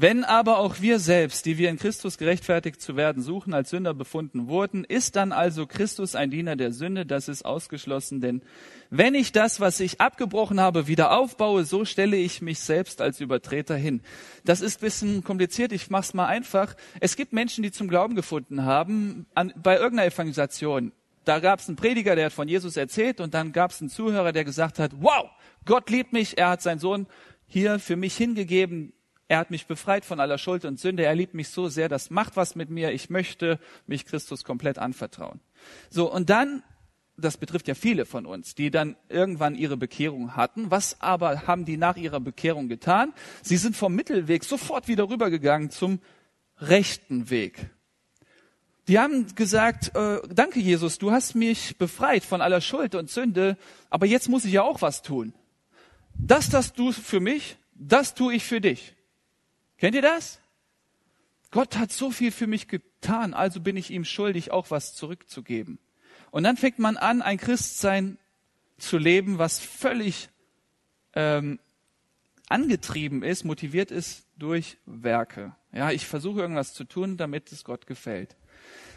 [0.02, 3.94] Wenn aber auch wir selbst, die wir in Christus gerechtfertigt zu werden suchen, als Sünder
[3.94, 7.06] befunden wurden, ist dann also Christus ein Diener der Sünde?
[7.06, 8.42] Das ist ausgeschlossen, denn
[8.90, 13.20] wenn ich das, was ich abgebrochen habe, wieder aufbaue, so stelle ich mich selbst als
[13.20, 14.00] Übertreter hin.
[14.44, 16.74] Das ist bisschen kompliziert, ich mach's mal einfach.
[16.98, 20.90] Es gibt Menschen, die zum Glauben gefunden haben, an, bei irgendeiner Evangelisation.
[21.24, 23.88] Da gab es einen Prediger, der hat von Jesus erzählt und dann gab es einen
[23.88, 25.30] Zuhörer, der gesagt hat, wow,
[25.64, 27.06] Gott liebt mich, er hat seinen Sohn
[27.46, 28.94] hier für mich hingegeben,
[29.32, 31.06] er hat mich befreit von aller Schuld und Sünde.
[31.06, 32.92] Er liebt mich so sehr, das macht was mit mir.
[32.92, 35.40] Ich möchte mich Christus komplett anvertrauen.
[35.88, 36.62] So, und dann,
[37.16, 40.70] das betrifft ja viele von uns, die dann irgendwann ihre Bekehrung hatten.
[40.70, 43.14] Was aber haben die nach ihrer Bekehrung getan?
[43.40, 46.00] Sie sind vom Mittelweg sofort wieder rübergegangen zum
[46.58, 47.70] rechten Weg.
[48.86, 53.56] Die haben gesagt, äh, danke Jesus, du hast mich befreit von aller Schuld und Sünde,
[53.88, 55.32] aber jetzt muss ich ja auch was tun.
[56.18, 58.94] Das, das du für mich, das tue ich für dich.
[59.82, 60.38] Kennt ihr das?
[61.50, 65.80] Gott hat so viel für mich getan, also bin ich ihm schuldig, auch was zurückzugeben.
[66.30, 68.16] Und dann fängt man an, ein Christsein
[68.78, 70.28] zu leben, was völlig
[71.14, 71.58] ähm,
[72.48, 75.56] angetrieben ist, motiviert ist durch Werke.
[75.72, 78.36] Ja, ich versuche irgendwas zu tun, damit es Gott gefällt.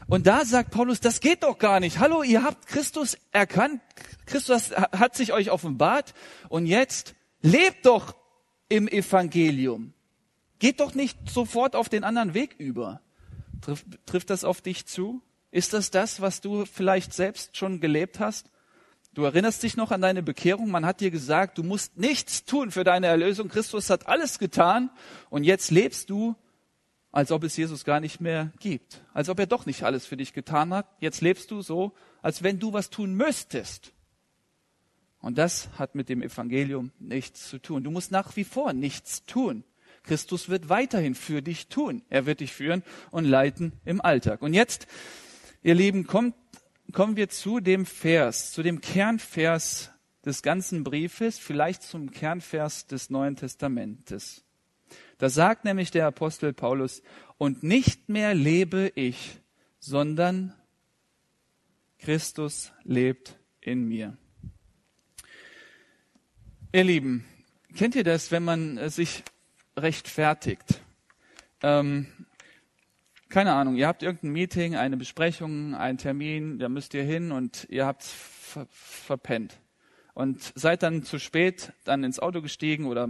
[0.05, 1.97] Und da sagt Paulus, das geht doch gar nicht.
[1.97, 3.81] Hallo, ihr habt Christus erkannt,
[4.27, 6.13] Christus hat sich euch offenbart
[6.47, 8.15] und jetzt lebt doch
[8.69, 9.94] im Evangelium.
[10.65, 12.99] Geht doch nicht sofort auf den anderen Weg über.
[13.61, 15.21] Trifft, trifft das auf dich zu?
[15.51, 18.49] Ist das das, was du vielleicht selbst schon gelebt hast?
[19.13, 20.71] Du erinnerst dich noch an deine Bekehrung.
[20.71, 23.47] Man hat dir gesagt, du musst nichts tun für deine Erlösung.
[23.47, 24.89] Christus hat alles getan.
[25.29, 26.35] Und jetzt lebst du,
[27.11, 29.03] als ob es Jesus gar nicht mehr gibt.
[29.13, 30.87] Als ob er doch nicht alles für dich getan hat.
[30.99, 33.93] Jetzt lebst du so, als wenn du was tun müsstest.
[35.19, 37.83] Und das hat mit dem Evangelium nichts zu tun.
[37.83, 39.63] Du musst nach wie vor nichts tun.
[40.05, 42.03] Christus wird weiterhin für dich tun.
[42.09, 44.41] Er wird dich führen und leiten im Alltag.
[44.41, 44.87] Und jetzt,
[45.63, 46.35] ihr Lieben, kommt,
[46.91, 49.91] kommen wir zu dem Vers, zu dem Kernvers
[50.23, 54.43] des ganzen Briefes, vielleicht zum Kernvers des Neuen Testamentes.
[55.17, 57.01] Da sagt nämlich der Apostel Paulus,
[57.37, 59.39] und nicht mehr lebe ich,
[59.79, 60.53] sondern
[61.99, 64.17] Christus lebt in mir.
[66.71, 67.25] Ihr Lieben,
[67.75, 69.23] kennt ihr das, wenn man sich
[69.77, 70.81] rechtfertigt.
[71.61, 72.07] Ähm,
[73.29, 77.67] keine Ahnung, ihr habt irgendein Meeting, eine Besprechung, einen Termin, da müsst ihr hin und
[77.69, 79.59] ihr habt ver verpennt.
[80.13, 83.09] Und seid dann zu spät dann ins Auto gestiegen oder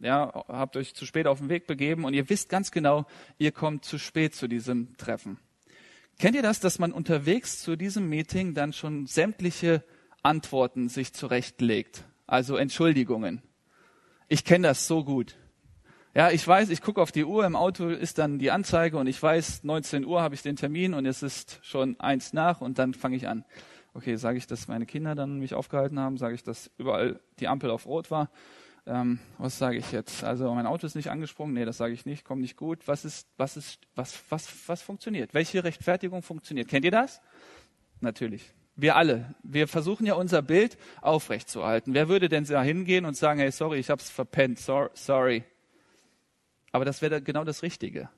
[0.00, 3.06] ja, habt euch zu spät auf den Weg begeben und ihr wisst ganz genau,
[3.38, 5.38] ihr kommt zu spät zu diesem Treffen.
[6.18, 9.84] Kennt ihr das, dass man unterwegs zu diesem Meeting dann schon sämtliche
[10.22, 12.04] Antworten sich zurechtlegt?
[12.26, 13.42] Also Entschuldigungen.
[14.28, 15.36] Ich kenne das so gut.
[16.16, 19.06] Ja, ich weiß, ich gucke auf die Uhr, im Auto ist dann die Anzeige und
[19.06, 22.78] ich weiß, 19 Uhr habe ich den Termin und es ist schon eins nach und
[22.78, 23.44] dann fange ich an.
[23.92, 27.48] Okay, sage ich, dass meine Kinder dann mich aufgehalten haben, sage ich, dass überall die
[27.48, 28.30] Ampel auf Rot war.
[28.86, 30.24] Ähm, was sage ich jetzt?
[30.24, 32.88] Also mein Auto ist nicht angesprungen, nee, das sage ich nicht, kommt nicht gut.
[32.88, 35.34] Was ist, was ist, was, was, was funktioniert?
[35.34, 36.68] Welche Rechtfertigung funktioniert?
[36.68, 37.20] Kennt ihr das?
[38.00, 38.54] Natürlich.
[38.74, 39.34] Wir alle.
[39.42, 41.92] Wir versuchen ja unser Bild aufrechtzuerhalten.
[41.92, 45.44] Wer würde denn da hingehen und sagen, hey, sorry, ich hab's verpennt, sorry.
[46.76, 48.10] Aber das wäre genau das Richtige.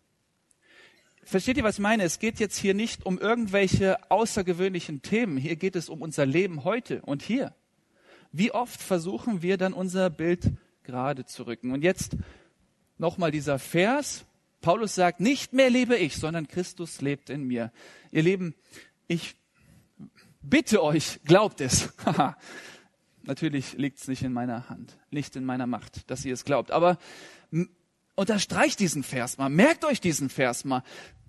[1.23, 2.03] Versteht ihr, was ich meine?
[2.03, 5.37] Es geht jetzt hier nicht um irgendwelche außergewöhnlichen Themen.
[5.37, 7.55] Hier geht es um unser Leben heute und hier.
[8.33, 10.51] Wie oft versuchen wir dann unser Bild
[10.83, 11.71] gerade zu rücken?
[11.71, 12.17] Und jetzt
[12.97, 14.25] nochmal dieser Vers.
[14.61, 17.71] Paulus sagt, nicht mehr lebe ich, sondern Christus lebt in mir.
[18.11, 18.57] Ihr Lieben,
[19.07, 19.37] ich
[20.43, 21.93] bitte euch, glaubt es.
[23.23, 26.73] Natürlich liegt es nicht in meiner Hand, nicht in meiner Macht, dass ihr es glaubt.
[26.73, 26.99] Aber
[28.19, 30.83] unterstreicht diesen Vers mal, merkt euch diesen Vers mal.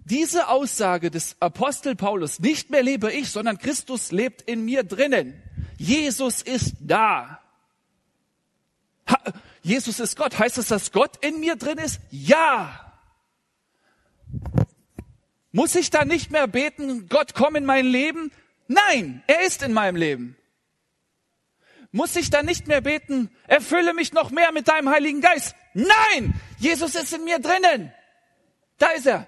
[0.05, 5.39] Diese Aussage des Apostel Paulus, nicht mehr lebe ich, sondern Christus lebt in mir drinnen.
[5.77, 7.41] Jesus ist da.
[9.07, 9.19] Ha,
[9.61, 10.39] Jesus ist Gott.
[10.39, 11.99] Heißt das, dass Gott in mir drin ist?
[12.09, 12.91] Ja.
[15.51, 18.31] Muss ich da nicht mehr beten, Gott komm in mein Leben?
[18.67, 20.35] Nein, er ist in meinem Leben.
[21.91, 25.55] Muss ich da nicht mehr beten, erfülle mich noch mehr mit deinem Heiligen Geist?
[25.79, 27.93] Nein, Jesus ist in mir drinnen.
[28.77, 29.27] Da ist er.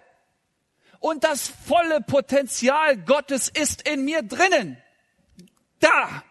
[1.00, 4.78] Und das volle Potenzial Gottes ist in mir drinnen.
[5.80, 6.24] Da.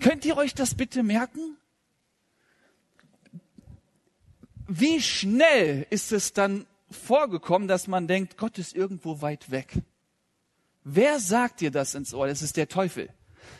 [0.00, 1.56] Könnt ihr euch das bitte merken?
[4.68, 9.72] Wie schnell ist es dann vorgekommen, dass man denkt, Gott ist irgendwo weit weg?
[10.82, 12.26] Wer sagt dir das ins Ohr?
[12.26, 13.08] Das ist der Teufel,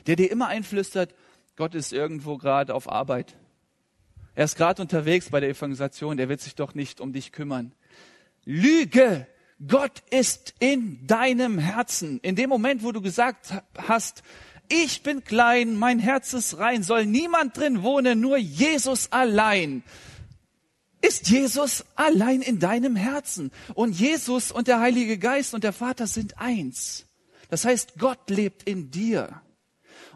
[0.06, 1.14] der dir immer einflüstert,
[1.56, 3.36] Gott ist irgendwo gerade auf Arbeit.
[4.36, 7.72] Er ist gerade unterwegs bei der Evangelisation, der wird sich doch nicht um dich kümmern.
[8.44, 9.26] Lüge!
[9.66, 12.20] Gott ist in deinem Herzen.
[12.20, 13.54] In dem Moment, wo du gesagt
[13.88, 14.22] hast,
[14.68, 19.82] ich bin klein, mein Herz ist rein, soll niemand drin wohnen, nur Jesus allein.
[21.00, 23.50] Ist Jesus allein in deinem Herzen.
[23.72, 27.06] Und Jesus und der Heilige Geist und der Vater sind eins.
[27.48, 29.40] Das heißt, Gott lebt in dir.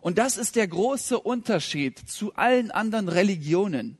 [0.02, 3.96] Und das ist der große Unterschied zu allen anderen Religionen.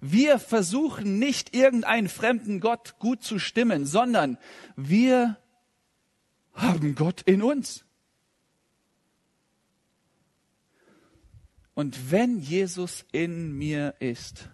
[0.00, 4.38] Wir versuchen nicht irgendeinen fremden Gott gut zu stimmen, sondern
[4.76, 5.36] wir
[6.54, 7.84] haben Gott in uns.
[11.74, 14.48] Und wenn Jesus in mir ist,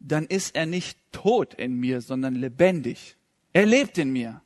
[0.00, 3.16] dann ist er nicht tot in mir, sondern lebendig.
[3.52, 4.42] Er lebt in mir.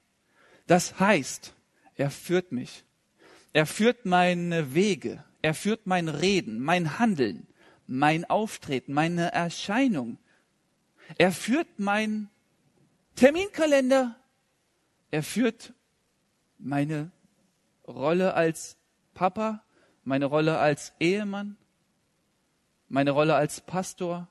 [0.66, 1.55] Das heißt,
[1.96, 2.85] er führt mich.
[3.53, 5.24] Er führt meine Wege.
[5.42, 7.46] Er führt mein Reden, mein Handeln
[7.90, 10.18] mein Auftreten, meine Erscheinung.
[11.18, 12.31] Er führt mein
[13.16, 14.14] Terminkalender.
[15.11, 15.74] Er führt
[16.57, 17.11] meine
[17.88, 18.76] Rolle als
[19.12, 19.64] Papa,
[20.05, 21.57] meine Rolle als Ehemann,
[22.88, 24.29] meine Rolle als Pastor,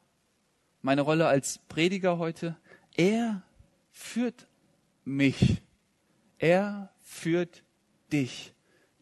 [0.81, 2.55] meine Rolle als Prediger heute.
[2.95, 3.43] Er
[3.91, 4.47] führt
[5.03, 5.61] mich.
[6.37, 7.63] Er führt
[8.13, 8.53] dich.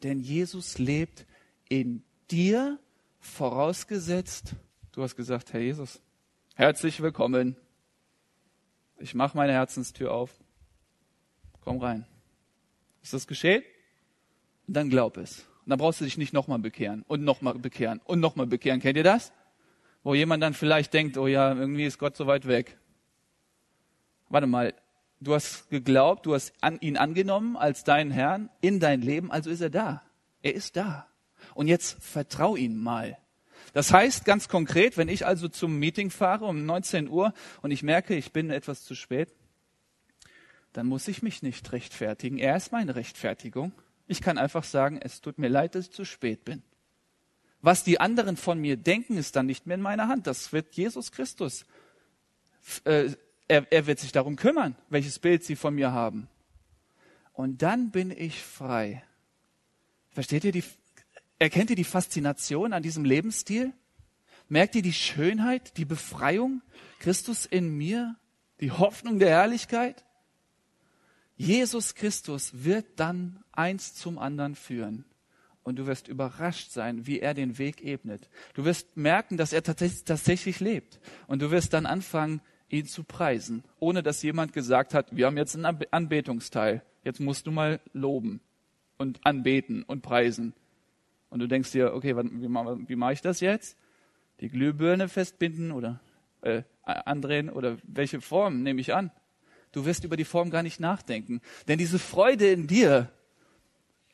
[0.02, 1.28] Denn Jesus lebt
[1.70, 2.80] in dir
[3.28, 4.56] vorausgesetzt,
[4.94, 6.02] du hast gesagt, Herr Jesus,
[6.56, 7.56] herzlich willkommen.
[8.98, 10.32] Ich mache meine Herzenstür auf.
[11.62, 12.06] Komm rein.
[13.04, 13.64] Ist das geschehen?
[14.66, 15.40] Dann glaub es.
[15.66, 18.80] Und dann brauchst du dich nicht nochmal bekehren und nochmal bekehren und nochmal bekehren.
[18.80, 19.32] Kennt ihr das?
[20.04, 22.78] Wo jemand dann vielleicht denkt, oh ja, irgendwie ist Gott so weit weg.
[24.30, 24.74] Warte mal,
[25.20, 29.50] du hast geglaubt, du hast an ihn angenommen als deinen Herrn in dein Leben, also
[29.50, 30.02] ist er da.
[30.42, 31.08] Er ist da.
[31.58, 33.18] Und jetzt vertrau ihm mal.
[33.74, 37.82] Das heißt ganz konkret, wenn ich also zum Meeting fahre um 19 Uhr und ich
[37.82, 39.34] merke, ich bin etwas zu spät,
[40.74, 42.38] dann muss ich mich nicht rechtfertigen.
[42.38, 43.72] Er ist meine Rechtfertigung.
[44.06, 46.62] Ich kann einfach sagen, es tut mir leid, dass ich zu spät bin.
[47.62, 50.28] Was die anderen von mir denken, ist dann nicht mehr in meiner Hand.
[50.28, 51.66] Das wird Jesus Christus.
[52.84, 53.14] Äh,
[53.48, 56.30] er, er wird sich darum kümmern, welches Bild sie von mir haben.
[57.34, 59.04] Und dann bin ich frei.
[60.12, 60.64] Versteht ihr die,
[61.40, 63.74] Erkennt ihr die Faszination an diesem Lebensstil?
[64.50, 66.62] Merkt ihr die Schönheit, die Befreiung?
[67.00, 68.16] Christus in mir,
[68.60, 70.04] die Hoffnung der Herrlichkeit?
[71.36, 75.06] Jesus Christus wird dann eins zum anderen führen.
[75.62, 78.30] Und du wirst überrascht sein, wie er den Weg ebnet.
[78.54, 81.00] Du wirst merken, dass er tatsächlich lebt.
[81.28, 85.38] Und du wirst dann anfangen, ihn zu preisen, ohne dass jemand gesagt hat, wir haben
[85.38, 86.84] jetzt einen Anbetungsteil.
[87.04, 88.42] Jetzt musst du mal loben
[88.98, 90.54] und anbeten und preisen.
[91.30, 93.78] Und du denkst dir, okay, wie, wie mache ich das jetzt?
[94.40, 96.00] Die Glühbirne festbinden oder
[96.42, 99.12] äh, andrehen oder welche Form nehme ich an?
[99.72, 101.42] Du wirst über die Form gar nicht nachdenken.
[101.68, 103.12] Denn diese Freude in dir,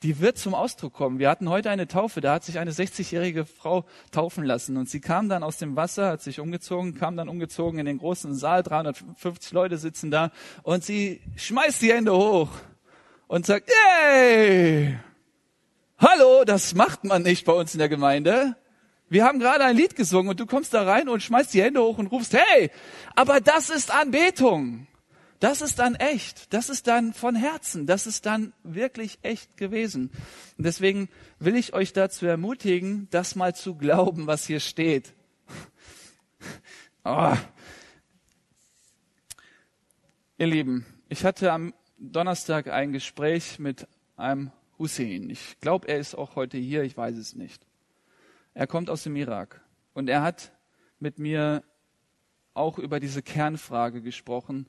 [0.02, 1.20] die wird zum Ausdruck kommen.
[1.20, 5.00] Wir hatten heute eine Taufe, da hat sich eine 60-jährige Frau taufen lassen und sie
[5.00, 8.64] kam dann aus dem Wasser, hat sich umgezogen, kam dann umgezogen in den großen Saal,
[8.64, 10.32] 350 Leute sitzen da
[10.64, 12.50] und sie schmeißt die Hände hoch
[13.28, 14.98] und sagt, yay!
[16.06, 18.58] Hallo, das macht man nicht bei uns in der Gemeinde.
[19.08, 21.82] Wir haben gerade ein Lied gesungen und du kommst da rein und schmeißt die Hände
[21.82, 22.72] hoch und rufst, hey,
[23.16, 24.88] aber das ist Anbetung.
[25.40, 26.54] Das ist dann echt.
[26.54, 27.88] Das ist dann von Herzen.
[27.88, 30.12] Das ist dann wirklich echt gewesen.
[30.58, 31.08] Und deswegen
[31.40, 35.14] will ich euch dazu ermutigen, das mal zu glauben, was hier steht.
[37.06, 37.34] Oh.
[40.38, 44.52] Ihr Lieben, ich hatte am Donnerstag ein Gespräch mit einem
[44.84, 45.30] Hussein.
[45.30, 47.66] Ich glaube, er ist auch heute hier, ich weiß es nicht.
[48.54, 49.62] Er kommt aus dem Irak
[49.94, 50.52] und er hat
[51.00, 51.64] mit mir
[52.54, 54.68] auch über diese Kernfrage gesprochen.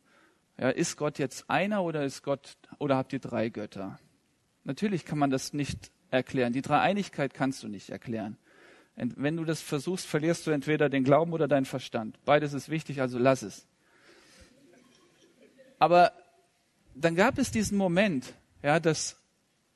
[0.57, 3.99] Ja, ist Gott jetzt einer oder ist Gott oder habt ihr drei Götter?
[4.62, 6.53] Natürlich kann man das nicht erklären.
[6.53, 8.39] Die Dreieinigkeit kannst du nicht erklären.
[8.95, 12.25] Und wenn du das versuchst, verlierst du entweder den Glauben oder deinen Verstand.
[12.25, 13.67] Beides ist wichtig, also lass es.
[15.81, 16.12] Aber
[16.95, 19.17] dann gab es diesen Moment, ja, dass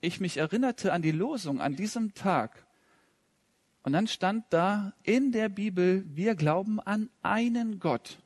[0.00, 2.66] ich mich erinnerte an die Losung an diesem Tag.
[3.82, 8.18] Und dann stand da in der Bibel, wir glauben an einen Gott.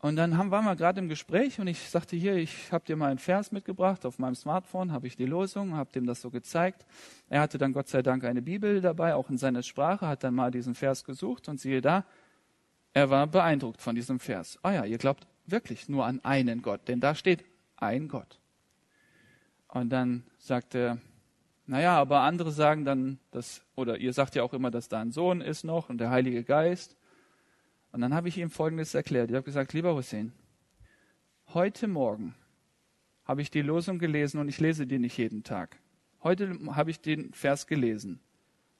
[0.00, 2.94] Und dann haben, waren wir gerade im Gespräch und ich sagte hier, ich habe dir
[2.94, 6.30] mal einen Vers mitgebracht auf meinem Smartphone, habe ich die Losung, habe dem das so
[6.30, 6.86] gezeigt.
[7.28, 10.34] Er hatte dann Gott sei Dank eine Bibel dabei, auch in seiner Sprache, hat dann
[10.34, 12.04] mal diesen Vers gesucht und siehe da,
[12.92, 14.58] er war beeindruckt von diesem Vers.
[14.62, 17.44] Ah ja, ihr glaubt wirklich nur an einen Gott, denn da steht
[17.76, 18.38] ein Gott.
[19.68, 20.98] Und dann sagte er,
[21.66, 25.12] naja, aber andere sagen dann, dass, oder ihr sagt ja auch immer, dass da ein
[25.12, 26.96] Sohn ist noch und der Heilige Geist.
[27.92, 29.30] Und dann habe ich ihm Folgendes erklärt.
[29.30, 30.32] Ich habe gesagt, lieber Hussein,
[31.52, 32.34] heute Morgen
[33.24, 35.76] habe ich die Losung gelesen und ich lese die nicht jeden Tag.
[36.22, 38.20] Heute habe ich den Vers gelesen.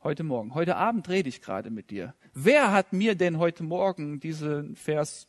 [0.02, 0.54] Heute Morgen.
[0.54, 2.14] Heute Abend rede ich gerade mit dir.
[2.32, 5.26] Wer hat mir denn heute Morgen diesen Vers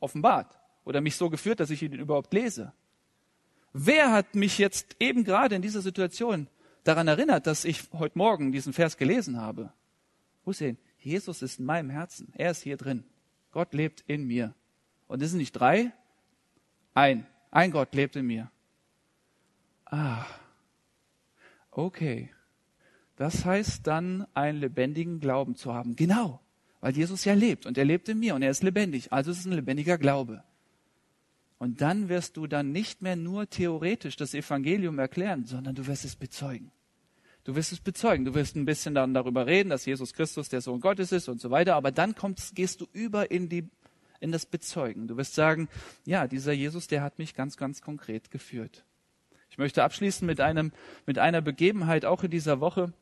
[0.00, 2.72] offenbart oder mich so geführt, dass ich ihn überhaupt lese?
[3.76, 6.46] Wer hat mich jetzt eben gerade in dieser Situation
[6.84, 9.72] daran erinnert, dass ich heute Morgen diesen Vers gelesen habe?
[10.46, 12.32] Hussein, Jesus ist in meinem Herzen.
[12.36, 13.02] Er ist hier drin.
[13.50, 14.54] Gott lebt in mir.
[15.08, 15.92] Und es sind nicht drei,
[16.94, 17.26] ein.
[17.50, 18.48] Ein Gott lebt in mir.
[19.86, 20.24] Ah,
[21.72, 22.30] okay.
[23.16, 25.96] Das heißt dann, einen lebendigen Glauben zu haben.
[25.96, 26.40] Genau,
[26.80, 29.12] weil Jesus ja lebt und er lebt in mir und er ist lebendig.
[29.12, 30.44] Also es ist ein lebendiger Glaube.
[31.64, 36.04] Und dann wirst du dann nicht mehr nur theoretisch das Evangelium erklären, sondern du wirst
[36.04, 36.70] es bezeugen.
[37.44, 38.26] Du wirst es bezeugen.
[38.26, 41.40] Du wirst ein bisschen dann darüber reden, dass Jesus Christus der Sohn Gottes ist und
[41.40, 41.74] so weiter.
[41.76, 43.70] Aber dann kommst, gehst du über in die,
[44.20, 45.08] in das Bezeugen.
[45.08, 45.70] Du wirst sagen,
[46.04, 48.84] ja, dieser Jesus, der hat mich ganz, ganz konkret geführt.
[49.48, 50.70] Ich möchte abschließen mit einem,
[51.06, 52.92] mit einer Begebenheit auch in dieser Woche,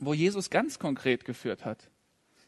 [0.00, 1.90] wo Jesus ganz konkret geführt hat.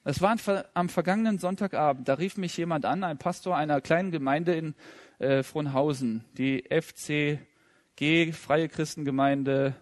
[0.06, 0.36] Es war
[0.74, 4.74] am vergangenen Sonntagabend, da rief mich jemand an, ein Pastor einer kleinen Gemeinde in
[5.18, 9.74] äh, Frohnhausen, die FCG, Freie Christengemeinde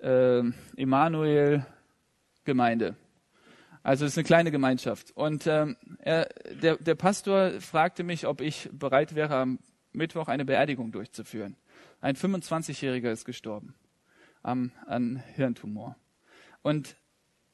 [0.00, 0.42] äh,
[0.76, 1.66] Emanuel
[2.44, 2.94] Gemeinde.
[3.82, 5.10] Also es ist eine kleine Gemeinschaft.
[5.16, 6.28] Und ähm, er,
[6.62, 9.58] der, der Pastor fragte mich, ob ich bereit wäre, am
[9.92, 11.56] Mittwoch eine Beerdigung durchzuführen.
[12.00, 13.74] Ein 25-Jähriger ist gestorben
[14.44, 15.96] am, an Hirntumor.
[16.62, 16.96] Und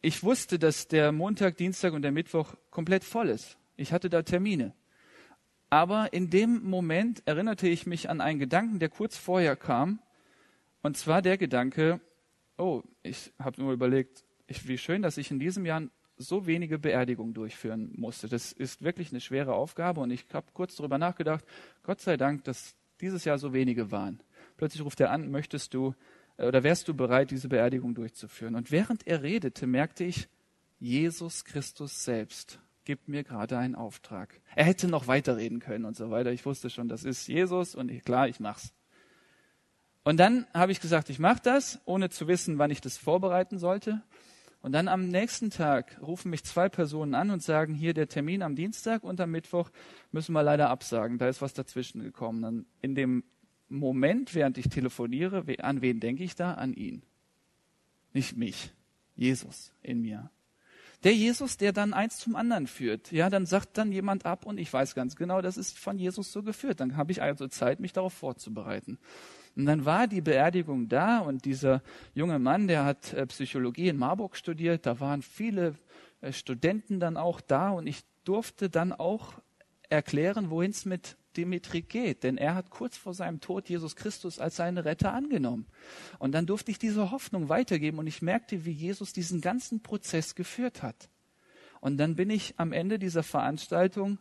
[0.04, 3.56] ich wusste, dass der Montag, Dienstag und der Mittwoch komplett voll ist.
[3.76, 4.74] Ich hatte da Termine.
[5.70, 10.00] Aber in dem Moment erinnerte ich mich an einen Gedanken, der kurz vorher kam.
[10.82, 12.02] Und zwar der Gedanke,
[12.58, 15.82] oh, ich habe nur überlegt, ich, wie schön, dass ich in diesem Jahr
[16.18, 18.28] so wenige Beerdigungen durchführen musste.
[18.28, 21.46] Das ist wirklich eine schwere Aufgabe und ich habe kurz darüber nachgedacht,
[21.82, 24.22] Gott sei Dank, dass dieses Jahr so wenige waren.
[24.58, 25.94] Plötzlich ruft er an, möchtest du
[26.38, 28.54] oder wärst du bereit, diese Beerdigung durchzuführen?
[28.54, 30.28] Und während er redete, merkte ich,
[30.80, 34.40] Jesus Christus selbst gibt mir gerade einen Auftrag.
[34.54, 36.32] Er hätte noch weiterreden können und so weiter.
[36.32, 38.72] Ich wusste schon, das ist Jesus und ich, klar, ich mach's.
[40.02, 43.58] Und dann habe ich gesagt, ich mache das, ohne zu wissen, wann ich das vorbereiten
[43.58, 44.02] sollte.
[44.60, 48.42] Und dann am nächsten Tag rufen mich zwei Personen an und sagen, hier der Termin
[48.42, 49.70] am Dienstag und am Mittwoch
[50.10, 51.18] müssen wir leider absagen.
[51.18, 52.42] Da ist was dazwischen gekommen.
[52.42, 53.24] Dann in dem
[53.68, 56.54] Moment, während ich telefoniere, an wen denke ich da?
[56.54, 57.02] An ihn.
[58.12, 58.72] Nicht mich.
[59.16, 60.30] Jesus in mir.
[61.04, 63.12] Der Jesus, der dann eins zum anderen führt.
[63.12, 66.32] Ja, dann sagt dann jemand ab und ich weiß ganz genau, das ist von Jesus
[66.32, 66.80] so geführt.
[66.80, 68.98] Dann habe ich also Zeit, mich darauf vorzubereiten.
[69.54, 71.82] Und dann war die Beerdigung da und dieser
[72.14, 75.74] junge Mann, der hat äh, Psychologie in Marburg studiert, da waren viele
[76.22, 79.34] äh, Studenten dann auch da und ich durfte dann auch
[79.90, 84.38] erklären, wohin es mit Dimitri geht, denn er hat kurz vor seinem Tod Jesus Christus
[84.38, 85.66] als seinen Retter angenommen.
[86.18, 90.34] Und dann durfte ich diese Hoffnung weitergeben und ich merkte, wie Jesus diesen ganzen Prozess
[90.34, 91.08] geführt hat.
[91.80, 94.18] Und dann bin ich am Ende dieser Veranstaltung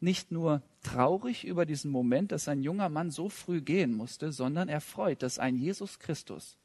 [0.00, 4.68] nicht nur traurig über diesen Moment, dass ein junger Mann so früh gehen musste, sondern
[4.68, 6.58] erfreut, dass ein Jesus Christus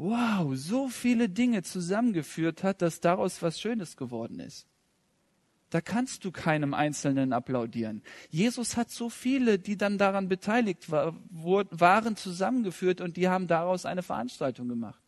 [0.00, 4.66] wow, so viele Dinge zusammengeführt hat, dass daraus was Schönes geworden ist.
[5.70, 8.02] Da kannst du keinem Einzelnen applaudieren.
[8.28, 14.02] Jesus hat so viele, die dann daran beteiligt waren, zusammengeführt und die haben daraus eine
[14.02, 15.00] Veranstaltung gemacht.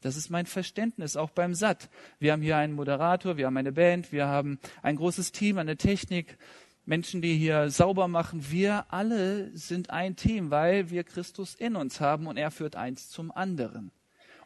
[0.00, 1.90] Das ist mein Verständnis, auch beim Satt.
[2.20, 5.76] Wir haben hier einen Moderator, wir haben eine Band, wir haben ein großes Team, eine
[5.76, 6.38] Technik,
[6.84, 8.50] Menschen, die hier sauber machen.
[8.50, 13.10] Wir alle sind ein Team, weil wir Christus in uns haben und er führt eins
[13.10, 13.90] zum anderen.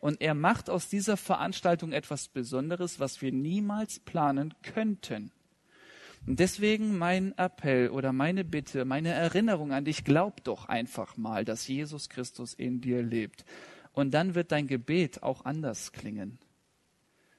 [0.00, 5.30] Und er macht aus dieser Veranstaltung etwas Besonderes, was wir niemals planen könnten.
[6.26, 11.44] Und deswegen mein Appell oder meine Bitte, meine Erinnerung an dich, glaub doch einfach mal,
[11.44, 13.44] dass Jesus Christus in dir lebt.
[13.92, 16.38] Und dann wird dein Gebet auch anders klingen.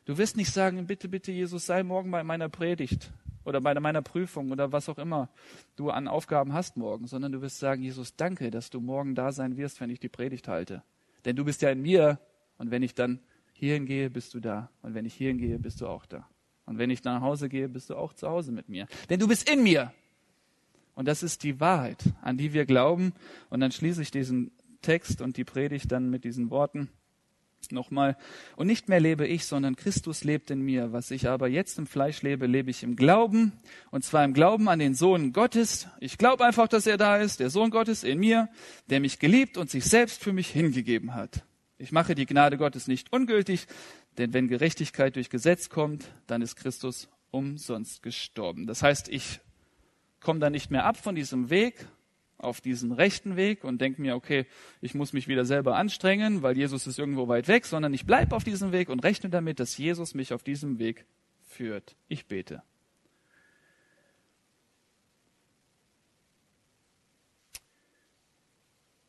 [0.06, 3.12] Du wirst nicht sagen, bitte, bitte, Jesus, sei morgen bei meiner Predigt
[3.46, 5.30] oder bei meiner Prüfung oder was auch immer
[5.78, 9.32] du an Aufgaben hast morgen, sondern du wirst sagen, Jesus, danke, dass du morgen da
[9.32, 10.84] sein wirst, wenn ich die Predigt halte.
[11.24, 12.20] Denn du bist ja in mir
[12.58, 13.22] und wenn ich dann
[13.54, 14.70] hierhin gehe, bist du da.
[14.82, 16.28] Und wenn ich hierhin gehe, bist du auch da.
[16.66, 18.88] Und wenn ich nach Hause gehe, bist du auch zu Hause mit mir.
[19.10, 19.94] Denn du bist in mir.
[20.96, 23.14] Und das ist die Wahrheit, an die wir glauben.
[23.50, 24.52] Und dann schließe ich diesen
[24.82, 26.90] Text und die Predigt dann mit diesen Worten
[27.72, 28.18] nochmal.
[28.56, 30.92] Und nicht mehr lebe ich, sondern Christus lebt in mir.
[30.92, 33.54] Was ich aber jetzt im Fleisch lebe, lebe ich im Glauben.
[33.92, 35.88] Und zwar im Glauben an den Sohn Gottes.
[36.00, 38.50] Ich glaube einfach, dass er da ist, der Sohn Gottes in mir,
[38.90, 41.44] der mich geliebt und sich selbst für mich hingegeben hat.
[41.78, 43.68] Ich mache die Gnade Gottes nicht ungültig,
[44.18, 48.68] denn wenn Gerechtigkeit durch Gesetz kommt, dann ist Christus umsonst gestorben.
[48.68, 49.40] Das heißt, ich
[50.20, 51.88] komme da nicht mehr ab von diesem Weg,
[52.38, 54.46] auf diesen rechten Weg und denke mir, okay,
[54.82, 58.36] ich muss mich wieder selber anstrengen, weil Jesus ist irgendwo weit weg, sondern ich bleibe
[58.36, 61.06] auf diesem Weg und rechne damit, dass Jesus mich auf diesem Weg
[61.42, 61.96] führt.
[62.08, 62.62] Ich bete.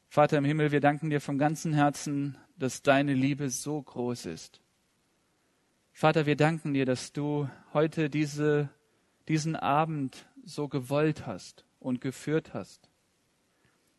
[0.08, 4.63] Vater im Himmel, wir danken dir vom ganzen Herzen, dass deine Liebe so groß ist.
[5.96, 8.68] Vater, wir danken dir, dass du heute diese,
[9.28, 12.90] diesen Abend so gewollt hast und geführt hast.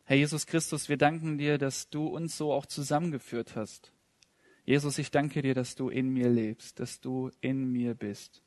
[0.04, 3.92] Herr Jesus Christus, wir danken dir, dass du uns so auch zusammengeführt hast.
[4.66, 8.42] Jesus, ich danke dir, dass du in mir lebst, dass du in mir bist.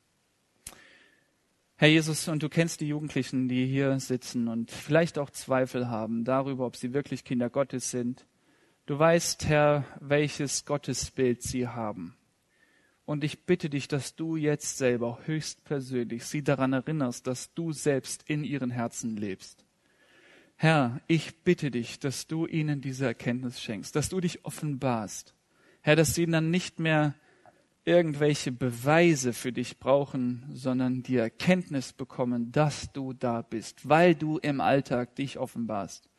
[1.74, 6.22] Herr Jesus, und du kennst die Jugendlichen, die hier sitzen und vielleicht auch Zweifel haben
[6.22, 8.26] darüber, ob sie wirklich Kinder Gottes sind.
[8.86, 12.14] Du weißt, Herr, welches Gottesbild sie haben.
[13.10, 18.22] Und ich bitte dich, dass du jetzt selber höchstpersönlich sie daran erinnerst, dass du selbst
[18.28, 19.64] in ihren Herzen lebst.
[20.54, 25.34] Herr, ich bitte dich, dass du ihnen diese Erkenntnis schenkst, dass du dich offenbarst.
[25.80, 27.16] Herr, dass sie dann nicht mehr
[27.84, 34.38] irgendwelche Beweise für dich brauchen, sondern die Erkenntnis bekommen, dass du da bist, weil du
[34.38, 36.09] im Alltag dich offenbarst.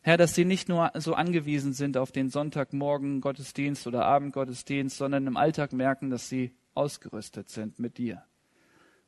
[0.00, 5.26] Herr, dass sie nicht nur so angewiesen sind auf den Sonntagmorgen Gottesdienst oder Abendgottesdienst, sondern
[5.26, 8.22] im Alltag merken, dass sie ausgerüstet sind mit dir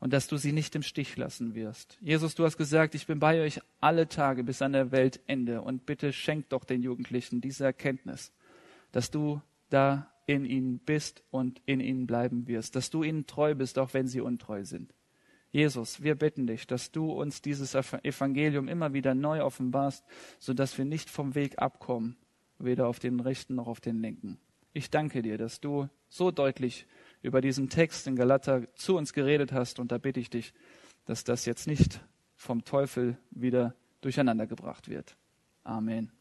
[0.00, 1.98] und dass du sie nicht im Stich lassen wirst.
[2.00, 5.86] Jesus, du hast gesagt, ich bin bei euch alle Tage bis an der Weltende und
[5.86, 8.32] bitte schenk doch den Jugendlichen diese Erkenntnis,
[8.92, 13.54] dass du da in ihnen bist und in ihnen bleiben wirst, dass du ihnen treu
[13.54, 14.94] bist, auch wenn sie untreu sind.
[15.52, 20.04] Jesus, wir bitten dich, dass du uns dieses Evangelium immer wieder neu offenbarst,
[20.38, 22.16] so dass wir nicht vom Weg abkommen,
[22.58, 24.38] weder auf den rechten noch auf den linken.
[24.72, 26.86] Ich danke dir, dass du so deutlich
[27.22, 29.80] über diesen Text in Galater zu uns geredet hast.
[29.80, 30.52] Und da bitte ich dich,
[31.06, 32.00] dass das jetzt nicht
[32.36, 35.16] vom Teufel wieder durcheinander gebracht wird.
[35.64, 36.12] Amen.